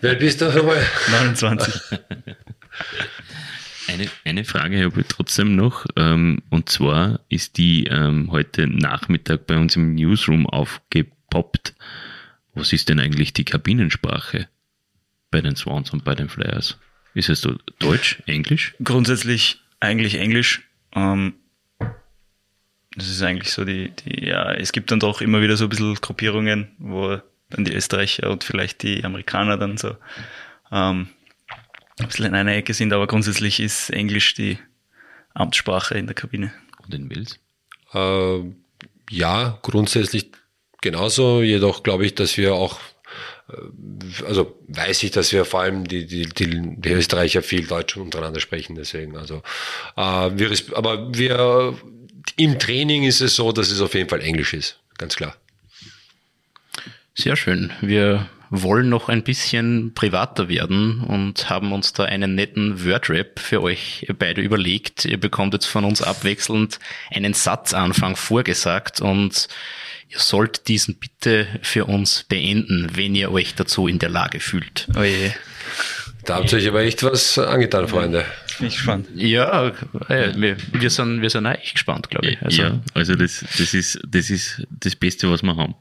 [0.00, 0.82] Wer bist du nochmal?
[1.10, 1.74] 29.
[3.88, 9.46] Eine, eine Frage habe ich trotzdem noch, ähm, und zwar ist die ähm, heute Nachmittag
[9.46, 11.74] bei uns im Newsroom aufgepoppt.
[12.54, 14.48] Was ist denn eigentlich die Kabinensprache
[15.30, 16.78] bei den Swans und bei den Flyers?
[17.14, 18.74] Ist es so Deutsch, Englisch?
[18.84, 20.68] Grundsätzlich eigentlich Englisch.
[20.94, 21.34] Ähm,
[22.94, 25.70] das ist eigentlich so die, die, ja, es gibt dann doch immer wieder so ein
[25.70, 29.96] bisschen Gruppierungen, wo dann die Österreicher und vielleicht die Amerikaner dann so
[30.70, 31.08] ähm,
[32.00, 34.58] ein bisschen in einer Ecke sind, aber grundsätzlich ist Englisch die
[35.34, 36.52] Amtssprache in der Kabine.
[36.84, 37.38] Und in Wales?
[37.92, 38.52] Äh,
[39.10, 40.32] ja, grundsätzlich
[40.80, 41.42] genauso.
[41.42, 42.80] Jedoch glaube ich, dass wir auch,
[43.50, 47.96] äh, also weiß ich, dass wir vor allem die, die, die, die Österreicher viel Deutsch
[47.96, 48.74] untereinander sprechen.
[48.74, 49.42] Deswegen, also,
[49.96, 51.78] äh, wir, aber wir
[52.36, 55.36] im Training ist es so, dass es auf jeden Fall Englisch ist, ganz klar.
[57.14, 57.72] Sehr schön.
[57.80, 63.62] Wir wollen noch ein bisschen privater werden und haben uns da einen netten Wordrap für
[63.62, 65.04] euch beide überlegt.
[65.04, 66.78] Ihr bekommt jetzt von uns abwechselnd
[67.10, 69.48] einen Satzanfang vorgesagt und
[70.08, 74.88] ihr sollt diesen bitte für uns beenden, wenn ihr euch dazu in der Lage fühlt.
[74.96, 75.32] Oh je,
[76.24, 78.24] Da habt ihr euch aber echt was angetan, Freunde.
[78.58, 79.08] bin ich gespannt.
[79.14, 79.68] Ja,
[80.08, 82.42] äh, wir, wir sind, wir sind auch echt gespannt, glaube ich.
[82.42, 85.74] Also, ja, also das, das, ist, das ist das Beste, was wir haben.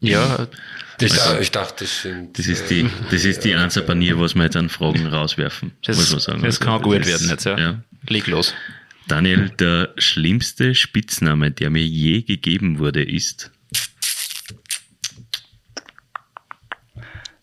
[0.00, 0.46] ja,
[1.02, 2.38] Ich, da- ich dachte, das sind.
[2.38, 6.10] Das ist die, das ist die Ansapanier, was wir jetzt an Fragen rauswerfen, das, muss
[6.10, 6.42] man sagen.
[6.42, 7.58] das kann Also gut das werden jetzt, ja.
[7.58, 7.82] ja.
[8.08, 8.54] Leg los.
[9.08, 13.50] Daniel, der schlimmste Spitzname, der mir je gegeben wurde, ist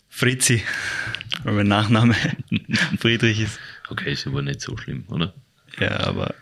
[0.08, 0.62] Fritzi,
[1.44, 2.14] weil mein Nachname
[3.00, 3.58] Friedrich ist.
[3.88, 5.34] Okay, ist aber nicht so schlimm, oder?
[5.78, 6.34] Ja, aber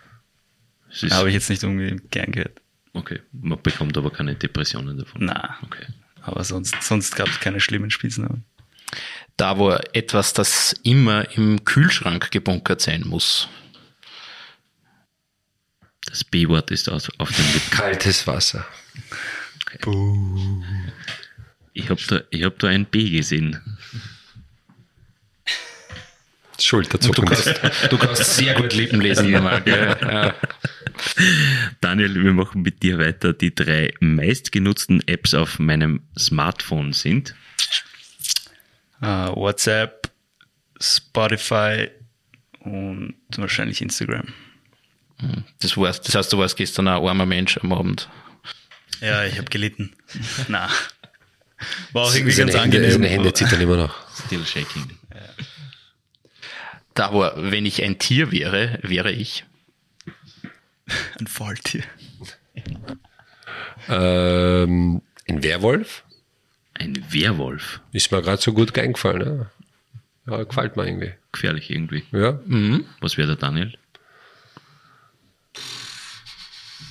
[1.10, 2.60] habe ich jetzt nicht unbedingt gern gehört.
[2.94, 5.24] okay, man bekommt aber keine Depressionen davon.
[5.24, 5.86] Na, Okay.
[6.22, 8.44] Aber sonst, sonst gab es keine schlimmen Spitznamen.
[9.36, 13.48] Da war etwas, das immer im Kühlschrank gebunkert sein muss.
[16.06, 17.70] Das B-Wort ist auf dem Lippen.
[17.70, 18.66] Kaltes Wasser.
[21.74, 23.60] Ich habe da, ich hab da ein B gesehen.
[26.56, 27.26] Du Schulterzucken.
[27.26, 27.60] kannst,
[27.90, 29.96] du kannst sehr gut Lippen lesen, gell?
[30.02, 30.34] Ja.
[31.80, 33.32] Daniel, wir machen mit dir weiter.
[33.32, 37.34] Die drei meistgenutzten Apps auf meinem Smartphone sind
[39.00, 40.10] Äh, WhatsApp,
[40.80, 41.88] Spotify
[42.60, 44.26] und wahrscheinlich Instagram.
[45.60, 48.08] Das, war's, das heißt, du warst gestern ein armer Mensch am Abend.
[49.00, 49.92] Ja, ich habe gelitten.
[50.48, 50.68] Na.
[51.92, 52.92] War auch irgendwie Seine ganz Hände, angenehm.
[52.92, 53.94] seine Hände zittern immer noch.
[54.26, 54.90] Still Shaking.
[56.94, 59.44] Da war, wenn ich ein Tier wäre, wäre ich.
[61.20, 61.82] Ein Faultier.
[63.88, 66.02] Ähm, ein Werwolf
[66.74, 67.80] Ein Werwolf.
[67.92, 69.38] ist mir gerade so gut eingefallen.
[69.38, 69.50] Ne?
[70.26, 71.12] Ja, gefällt mir irgendwie.
[71.32, 72.04] Gefährlich irgendwie.
[72.12, 72.38] Ja,
[73.00, 73.76] Was wäre der Daniel?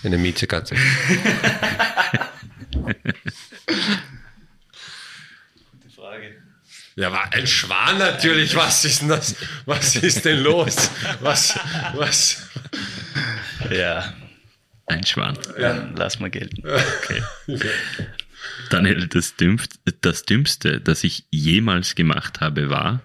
[0.04, 0.76] eine Miezekatze.
[5.72, 6.36] Gute Frage.
[6.96, 8.56] Ja, war ein Schwan natürlich.
[8.56, 9.36] Was ist denn das?
[9.66, 10.90] Was ist denn los?
[11.20, 11.60] Was,
[11.96, 12.48] was?
[13.72, 14.14] Ja,
[14.86, 15.38] Ein Schwan.
[15.58, 16.64] dann lass mal gelten.
[16.68, 17.70] Okay.
[18.70, 23.02] Daniel, das, Dümmst, das Dümmste, das ich jemals gemacht habe, war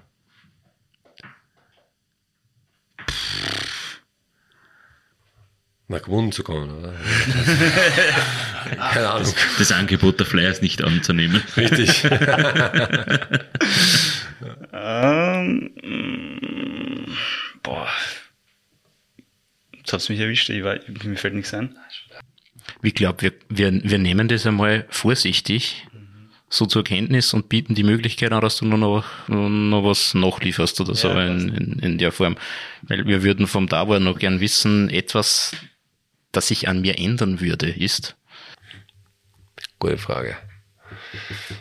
[5.88, 6.94] Nach gewonnen zu kommen, oder?
[8.92, 9.34] Keine Ahnung.
[9.58, 11.42] das Angebot der Flyers nicht anzunehmen.
[11.56, 12.04] Richtig.
[14.74, 17.12] Ähm, mm,
[17.62, 17.86] boah.
[19.82, 21.76] Jetzt hat's mich erwischt, ich war, mir fällt nichts ein.
[22.82, 25.88] Ich glaube, wir, wir, wir nehmen das einmal vorsichtig
[26.48, 30.80] so zur Kenntnis und bieten die Möglichkeit an, dass du nur noch, noch was nachlieferst
[30.80, 32.36] oder so Ja, in, in, in der Form.
[32.82, 35.56] Weil wir würden vom Dauer noch gern wissen, etwas,
[36.30, 38.16] das sich an mir ändern würde, ist.
[39.78, 40.36] Gute Frage.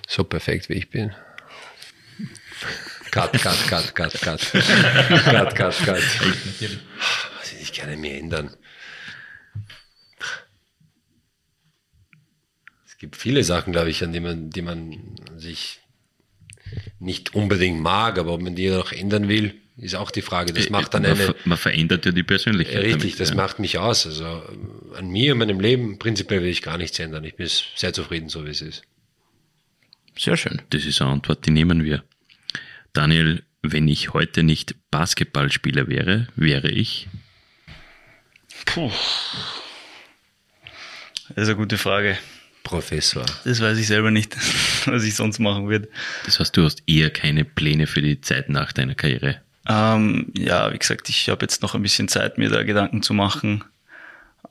[0.07, 1.11] So perfekt wie ich bin.
[3.11, 4.41] Cut, cut, cut, cut, cut.
[4.51, 6.01] cut, cut, cut.
[7.61, 8.55] Ich gerne mir ändern.
[12.85, 15.79] Es gibt viele Sachen, glaube ich, an die man, die man sich
[16.99, 20.53] nicht unbedingt mag, aber ob man die noch ändern will, ist auch die Frage.
[20.53, 22.83] Das macht dann man, eine, ver- man verändert ja die Persönlichkeit.
[22.83, 23.35] Richtig, damit, das ja.
[23.35, 24.05] macht mich aus.
[24.05, 24.43] Also
[24.95, 27.23] an mir, meinem Leben, prinzipiell will ich gar nichts ändern.
[27.23, 28.83] Ich bin sehr zufrieden, so wie es ist.
[30.17, 30.61] Sehr schön.
[30.69, 32.03] Das ist eine Antwort, die nehmen wir.
[32.93, 37.07] Daniel, wenn ich heute nicht Basketballspieler wäre, wäre ich.
[38.65, 38.91] Puh.
[41.29, 42.17] Das ist eine gute Frage.
[42.63, 43.25] Professor.
[43.43, 44.35] Das weiß ich selber nicht,
[44.85, 45.89] was ich sonst machen würde.
[46.25, 49.41] Das heißt, du hast eher keine Pläne für die Zeit nach deiner Karriere.
[49.67, 53.13] Ähm, ja, wie gesagt, ich habe jetzt noch ein bisschen Zeit, mir da Gedanken zu
[53.13, 53.63] machen.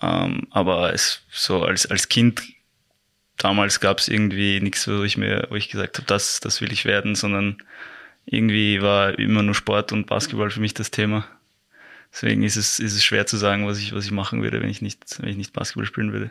[0.00, 2.42] Ähm, aber es, so als, als Kind
[3.36, 6.72] damals gab es irgendwie nichts, wo ich mir, wo ich gesagt habe, das, das will
[6.72, 7.62] ich werden, sondern
[8.26, 11.26] irgendwie war immer nur Sport und Basketball für mich das Thema.
[12.12, 14.70] Deswegen ist es, ist es schwer zu sagen, was ich, was ich machen würde, wenn
[14.70, 16.30] ich nicht, wenn ich nicht Basketball spielen würde.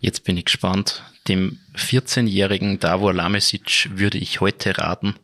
[0.00, 1.02] Jetzt bin ich gespannt.
[1.28, 5.14] Dem 14-jährigen Davor Lamesic würde ich heute raten.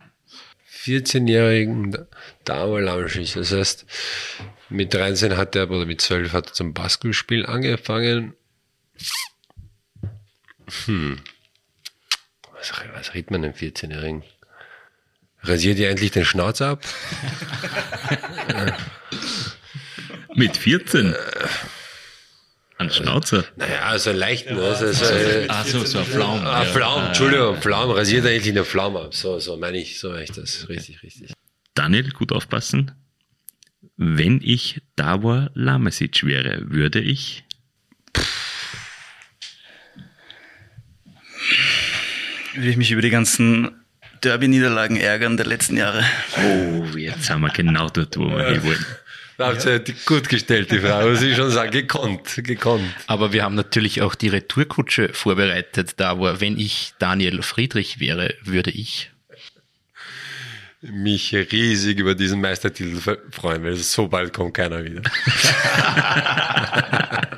[0.83, 2.07] 14-jährigen
[2.45, 3.87] Davor Lamesic, das heißt,
[4.71, 8.35] mit 13 hat er, oder mit 12 hat er zum Basketballspielen angefangen.
[10.87, 11.21] Hm.
[12.53, 14.23] Was, was redet man einem 14-Jährigen?
[15.43, 16.85] Rasiert ihr endlich den Schnauz ab?
[20.35, 21.15] Mit 14?
[22.79, 23.45] Ein Schnauzer?
[23.57, 26.41] Naja, also leichten, also, also, äh, Ach so, so ein Pflaum.
[26.47, 26.71] ah, ja.
[26.73, 29.15] Pflaum, Entschuldigung, Pflaum, rasiert er endlich den Pflaum ab.
[29.15, 30.67] So, so meine ich, so meine ich das.
[30.69, 31.33] Richtig, richtig.
[31.75, 32.93] Daniel, gut aufpassen.
[33.97, 37.45] Wenn ich Davor Lamesic wäre, würde ich.
[42.55, 43.85] Würde ich mich über die ganzen
[44.21, 46.05] Derby-Niederlagen ärgern der letzten Jahre.
[46.37, 48.87] Oh, jetzt sind wir genau dort, wo wir hin wollen.
[49.39, 52.85] Da habt ihr die gut gestellt, die Frau, muss ich schon sagen, gekonnt, gekonnt.
[53.07, 58.35] Aber wir haben natürlich auch die Retourkutsche vorbereitet, da wo, wenn ich Daniel Friedrich wäre,
[58.43, 59.11] würde ich.
[60.83, 63.01] Mich riesig über diesen Meistertitel
[63.31, 65.01] freuen, weil so bald kommt keiner wieder.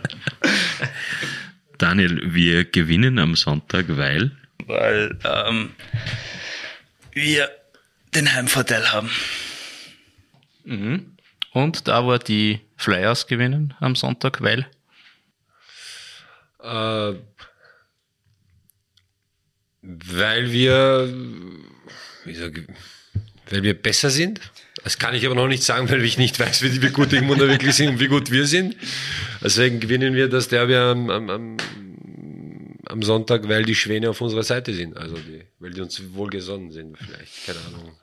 [1.79, 4.33] Daniel, wir gewinnen am Sonntag, weil.
[4.67, 5.71] Weil ähm,
[7.13, 7.51] wir
[8.15, 9.11] den Heimvorteil haben.
[11.53, 14.67] Und da wo die Flyers gewinnen am Sonntag, weil
[16.63, 17.15] Äh,
[19.83, 21.13] weil wir,
[22.25, 22.53] wie sag,
[23.51, 24.41] weil wir besser sind.
[24.85, 27.21] Das kann ich aber noch nicht sagen, weil ich nicht weiß, wie, wie gut die
[27.21, 28.77] Munder wirklich sind und wie gut wir sind.
[29.43, 31.57] Deswegen gewinnen wir das Derby am, am, am,
[32.93, 34.97] am Sonntag, weil die Schwäne auf unserer Seite sind.
[34.97, 37.47] Also die, weil die uns wohlgesonnen sind, vielleicht.
[37.47, 37.97] Keine Ahnung.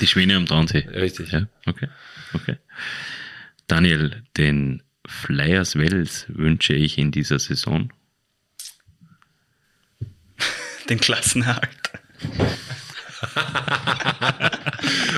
[0.00, 0.86] Die Schwäne am Traunsee.
[0.88, 1.32] Richtig.
[1.32, 1.88] Ja, okay.
[2.34, 2.56] okay.
[3.66, 7.92] Daniel, den Flyers Wels wünsche ich in dieser Saison.
[10.88, 11.68] Den Klassenerhalt.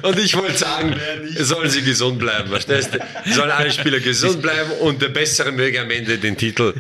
[0.03, 0.95] Und ich wollte sagen,
[1.39, 3.33] sollen sie gesund bleiben, verstehst du?
[3.33, 6.75] Sollen alle Spieler gesund bleiben und der Bessere möge am Ende den Titel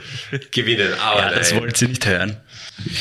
[0.50, 0.92] gewinnen.
[1.00, 1.60] Aber Ja, das nein.
[1.62, 2.36] wollt ihr nicht hören.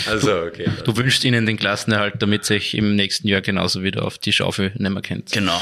[0.07, 0.67] Also, okay.
[0.83, 4.71] du wünschst ihnen den Klassenerhalt, damit sich im nächsten Jahr genauso wieder auf die Schaufel
[4.75, 5.31] nehmen könnt.
[5.31, 5.61] Genau.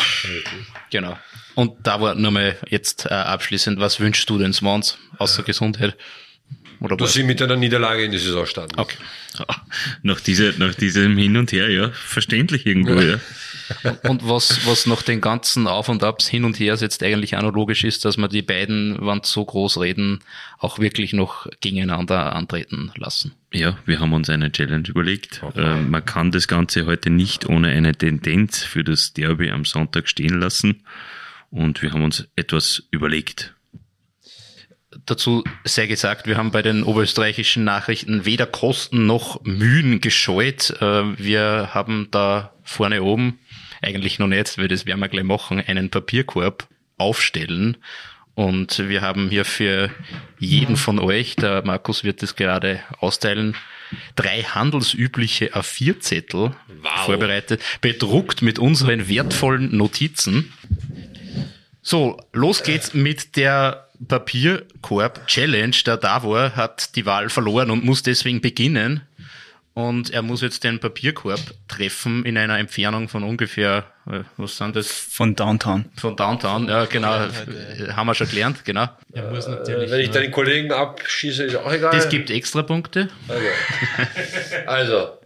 [0.90, 1.18] Genau.
[1.56, 5.96] Und da war nochmal jetzt äh, abschließend, was wünschst du den Swans außer Gesundheit?
[6.80, 8.80] Oder Dass sie mit einer Niederlage in die Saison starten.
[8.80, 8.98] Okay.
[10.04, 13.20] Nach, dieser, nach diesem Hin und Her, ja, verständlich irgendwo, ja.
[14.04, 17.42] Und was, was nach den ganzen Auf und Abs hin und her jetzt eigentlich auch
[17.42, 20.20] noch logisch ist, dass man die beiden, wenn sie so groß reden,
[20.60, 23.34] auch wirklich noch gegeneinander antreten lassen.
[23.52, 25.42] Ja, wir haben uns eine Challenge überlegt.
[25.56, 30.08] Äh, man kann das Ganze heute nicht ohne eine Tendenz für das Derby am Sonntag
[30.08, 30.84] stehen lassen.
[31.50, 33.54] Und wir haben uns etwas überlegt.
[35.08, 40.76] Dazu sei gesagt, wir haben bei den oberösterreichischen Nachrichten weder Kosten noch Mühen gescheut.
[40.82, 43.40] Äh, Wir haben da vorne oben,
[43.82, 47.78] eigentlich noch nicht, weil das werden wir gleich machen, einen Papierkorb aufstellen.
[48.36, 49.90] Und wir haben hier für
[50.40, 53.56] jeden von euch, der Markus wird es gerade austeilen,
[54.18, 56.52] drei handelsübliche A4-Zettel
[57.06, 60.52] vorbereitet, bedruckt mit unseren wertvollen Notizen.
[61.82, 65.76] So, los geht's mit der Papierkorb-Challenge.
[65.86, 69.02] Der Davor hat die Wahl verloren und muss deswegen beginnen.
[69.74, 74.76] Und er muss jetzt den Papierkorb treffen in einer Entfernung von ungefähr, äh, was sind
[74.76, 74.88] das?
[74.92, 75.86] Von Downtown.
[75.96, 78.90] Von Downtown, ja genau, äh, haben wir schon gelernt, genau.
[79.14, 79.92] Er muss natürlich.
[79.92, 81.92] Wenn ich deinen Kollegen abschieße, ist auch egal.
[81.92, 83.10] Das gibt extra Punkte.
[84.66, 85.12] Also.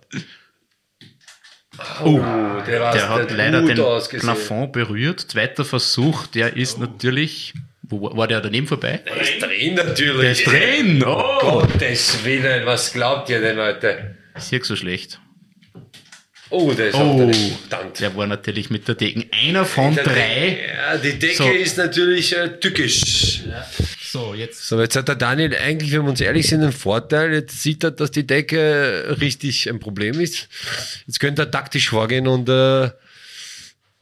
[2.03, 2.19] Oh,
[2.67, 4.21] der, war- Der hat leider den ausgesehen.
[4.35, 5.21] Plafond berührt.
[5.21, 7.53] Zweiter Versuch, der ist natürlich,
[7.91, 9.01] wo war- der daneben vorbei?
[9.05, 10.21] Der ist drin natürlich.
[10.21, 11.03] Der ist drin!
[11.05, 11.59] Oh!
[11.61, 14.15] Gottes Willen, was glaubt ihr denn, Leute?
[14.35, 15.19] Ist hier so schlecht.
[16.49, 17.31] Oh, der ist Oh,
[17.99, 19.25] der war natürlich mit der Decken.
[19.31, 20.13] Einer von Der drei.
[20.13, 21.49] Decke- Ja, die Decke So.
[21.49, 23.43] ist natürlich äh, tückisch.
[24.03, 24.67] So, jetzt.
[24.67, 27.31] So, jetzt hat der Daniel eigentlich, wenn wir uns ehrlich sind, einen Vorteil.
[27.33, 30.49] Jetzt sieht er, dass die Decke richtig ein Problem ist.
[31.07, 32.89] Jetzt könnte er taktisch vorgehen und äh,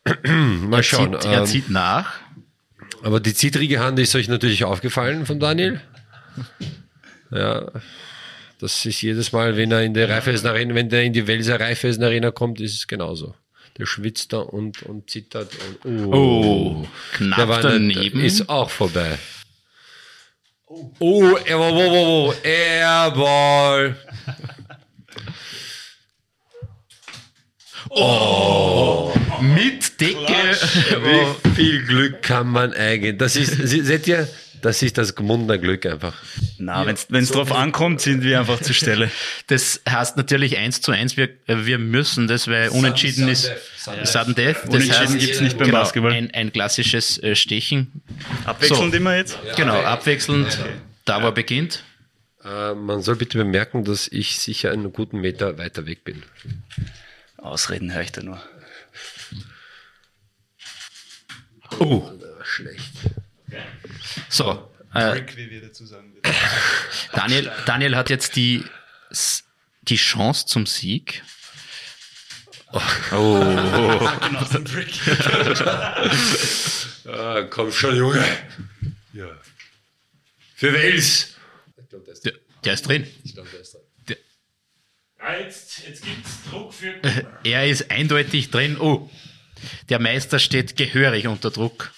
[0.27, 1.13] mal schauen.
[1.21, 2.19] Zieht, er Ähm, zieht nach.
[3.03, 5.81] Aber die zittrige Hand ist euch natürlich aufgefallen von Daniel.
[7.31, 7.71] Ja,
[8.59, 11.59] das ist jedes Mal, wenn er in die Raiffeisen Arena, wenn der in die Welser
[11.59, 13.35] Raiffeisen Arena kommt, ist es genauso.
[13.77, 15.51] Der schwitzt da und, und zittert
[15.85, 16.13] und oh,
[16.83, 18.19] Oh, knapp der war daneben.
[18.21, 19.17] ist auch vorbei.
[20.67, 23.95] Oh, er war, wo, wo, wo, Airball.
[29.41, 30.57] Mit Decke.
[31.45, 33.17] Wie viel Glück kann man eigentlich?
[33.17, 34.27] Das ist, se- seht ihr,
[34.61, 36.13] das ist das gemundene Glück einfach.
[36.57, 39.09] Na, wenn es drauf ankommt, sind wir einfach zur Stelle.
[39.47, 43.45] Das heißt natürlich eins zu eins, wir, wir müssen das, weil unentschieden sudden ist
[43.87, 44.57] death, sudden Death.
[44.57, 46.11] Das Unentschieden heißt, gibt's nicht beim genau, Basketball.
[46.11, 48.01] Ein, ein klassisches äh, Stechen.
[48.45, 48.97] Abwechselnd So.
[48.97, 49.37] immer jetzt?
[49.55, 50.59] Genau, abwechselnd.
[51.05, 51.83] Da wo er beginnt.
[52.43, 56.23] Äh, man soll bitte bemerken, dass ich sicher einen guten Meter weiter weg bin.
[57.41, 58.41] Ausreden höre ich da nur.
[61.79, 62.11] Oh,
[62.43, 62.81] Schlecht.
[64.29, 64.71] so.
[64.93, 66.15] Äh, wie wir dazu sagen
[67.13, 68.65] Daniel, Daniel hat jetzt die,
[69.83, 71.23] die Chance zum Sieg.
[77.11, 78.23] Ah, komm schon, Junge.
[79.13, 79.25] Ja.
[80.55, 81.35] Für Wales.
[82.23, 82.33] Der,
[82.63, 83.07] der ist drin.
[85.37, 86.93] Jetzt, jetzt gibt es Druck für.
[87.43, 88.77] Er ist eindeutig drin.
[88.79, 89.09] Oh,
[89.89, 91.91] der Meister steht gehörig unter Druck.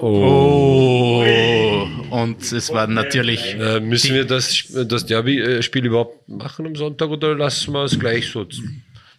[0.00, 1.24] Oh.
[1.24, 3.54] Oh, und es war natürlich.
[3.54, 8.30] Äh, müssen wir das, das Derby-Spiel überhaupt machen am Sonntag oder lassen wir es gleich
[8.30, 8.46] so?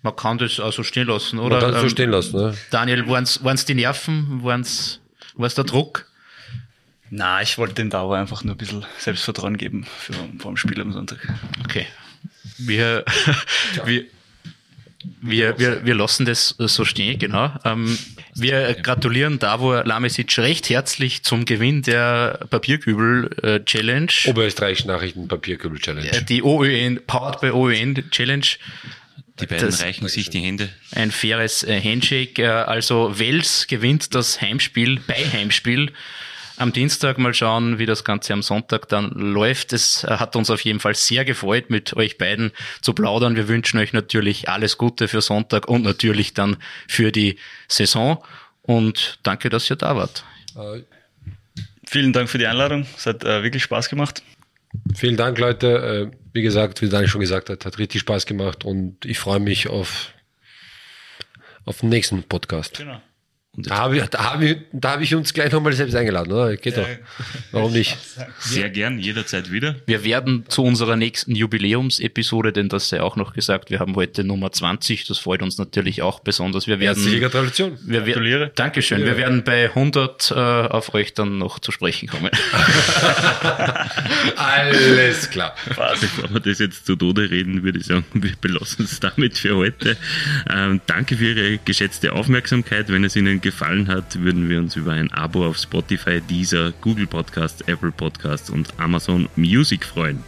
[0.01, 1.59] Man kann das also stehen lassen, Man oder?
[1.59, 2.37] kann es so Ähm, stehen lassen.
[2.37, 2.57] Ne?
[2.71, 4.43] Daniel, waren es die Nerven?
[4.43, 4.99] War es
[5.55, 6.05] der Druck?
[7.09, 10.79] Na, ich wollte dem Dauer einfach nur ein bisschen Selbstvertrauen geben für, vor dem Spiel
[10.79, 11.17] am Sonntag.
[11.63, 11.85] Okay.
[12.59, 13.03] Wir,
[13.85, 14.05] wir,
[15.21, 17.51] wir, wir, wir lassen das so stehen, genau.
[17.63, 17.97] Ähm,
[18.35, 24.11] wir gratulieren Davor Lamesic recht herzlich zum Gewinn der Papierkübel-Challenge.
[24.25, 26.07] Oberösterreichischen Nachrichten Papierkübel Challenge.
[26.11, 28.45] Äh, Die OÖN, Powered by OÖN Challenge.
[29.39, 30.69] Die beiden Das- reichen sich die Hände.
[30.93, 32.41] Ein faires äh, Handshake.
[32.41, 35.91] Äh, Also Wels gewinnt das Heimspiel bei Heimspiel.
[36.59, 39.71] Am Dienstag mal schauen, wie das Ganze am Sonntag dann läuft.
[39.71, 42.51] Es hat uns auf jeden Fall sehr gefreut, mit euch beiden
[42.81, 43.37] zu plaudern.
[43.37, 47.37] Wir wünschen euch natürlich alles Gute für Sonntag und natürlich dann für die
[47.69, 48.21] Saison.
[48.61, 50.25] Und danke, dass ihr da wart.
[51.87, 52.85] Vielen Dank für die Einladung.
[52.97, 54.21] Es hat äh, wirklich Spaß gemacht.
[54.93, 56.11] vielen Dank, Leute.
[56.11, 59.39] Äh, wie gesagt, wie Daniel schon gesagt hat, hat richtig Spaß gemacht und ich freue
[59.39, 60.13] mich auf,
[61.63, 62.79] auf den nächsten Podcast.
[62.79, 63.01] Genau.
[63.63, 66.55] Da habe ich, da habe ich, da habe ich uns gleich nochmal selbst eingeladen, oder?
[66.57, 66.87] Geht doch.
[67.51, 67.97] Warum nicht?
[68.39, 69.75] Sehr gern, jederzeit wieder.
[69.85, 74.23] Wir werden zu unserer nächsten Jubiläumsepisode, denn das sei auch noch gesagt, wir haben heute
[74.23, 75.05] Nummer 20.
[75.05, 76.67] Das freut uns natürlich auch besonders.
[76.67, 77.77] Wir werden Herzliche Gratulation.
[77.81, 78.51] Wir Gratuliere.
[78.55, 79.05] Dankeschön.
[79.05, 82.29] Wir werden bei 100 äh, auf euch dann noch zu sprechen kommen.
[84.35, 85.55] Alles klar.
[85.67, 89.55] Bevor wir das jetzt zu Tode reden, würde ich sagen, wir belassen es damit für
[89.55, 89.97] heute.
[90.49, 92.89] Ähm, danke für Ihre geschätzte Aufmerksamkeit.
[92.89, 97.07] Wenn es Ihnen gefallen hat, würden wir uns über ein Abo auf Spotify, Deezer, Google
[97.07, 100.23] Podcasts, Apple Podcasts und Amazon Music freuen.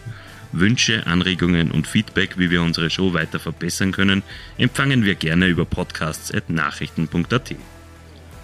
[0.51, 4.23] Wünsche, Anregungen und Feedback, wie wir unsere Show weiter verbessern können,
[4.57, 7.55] empfangen wir gerne über podcasts.nachrichten.at.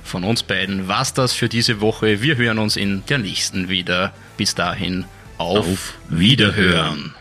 [0.04, 2.22] Von uns beiden war's das für diese Woche.
[2.22, 4.14] Wir hören uns in der nächsten wieder.
[4.38, 5.06] Bis dahin
[5.38, 7.14] auf, Auf Wiederhören.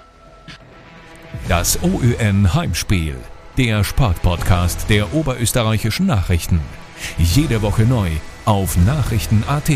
[1.48, 3.16] Das OÜN Heimspiel,
[3.58, 6.60] der Sportpodcast der oberösterreichischen Nachrichten.
[7.18, 8.10] Jede Woche neu
[8.44, 9.70] auf Nachrichten.at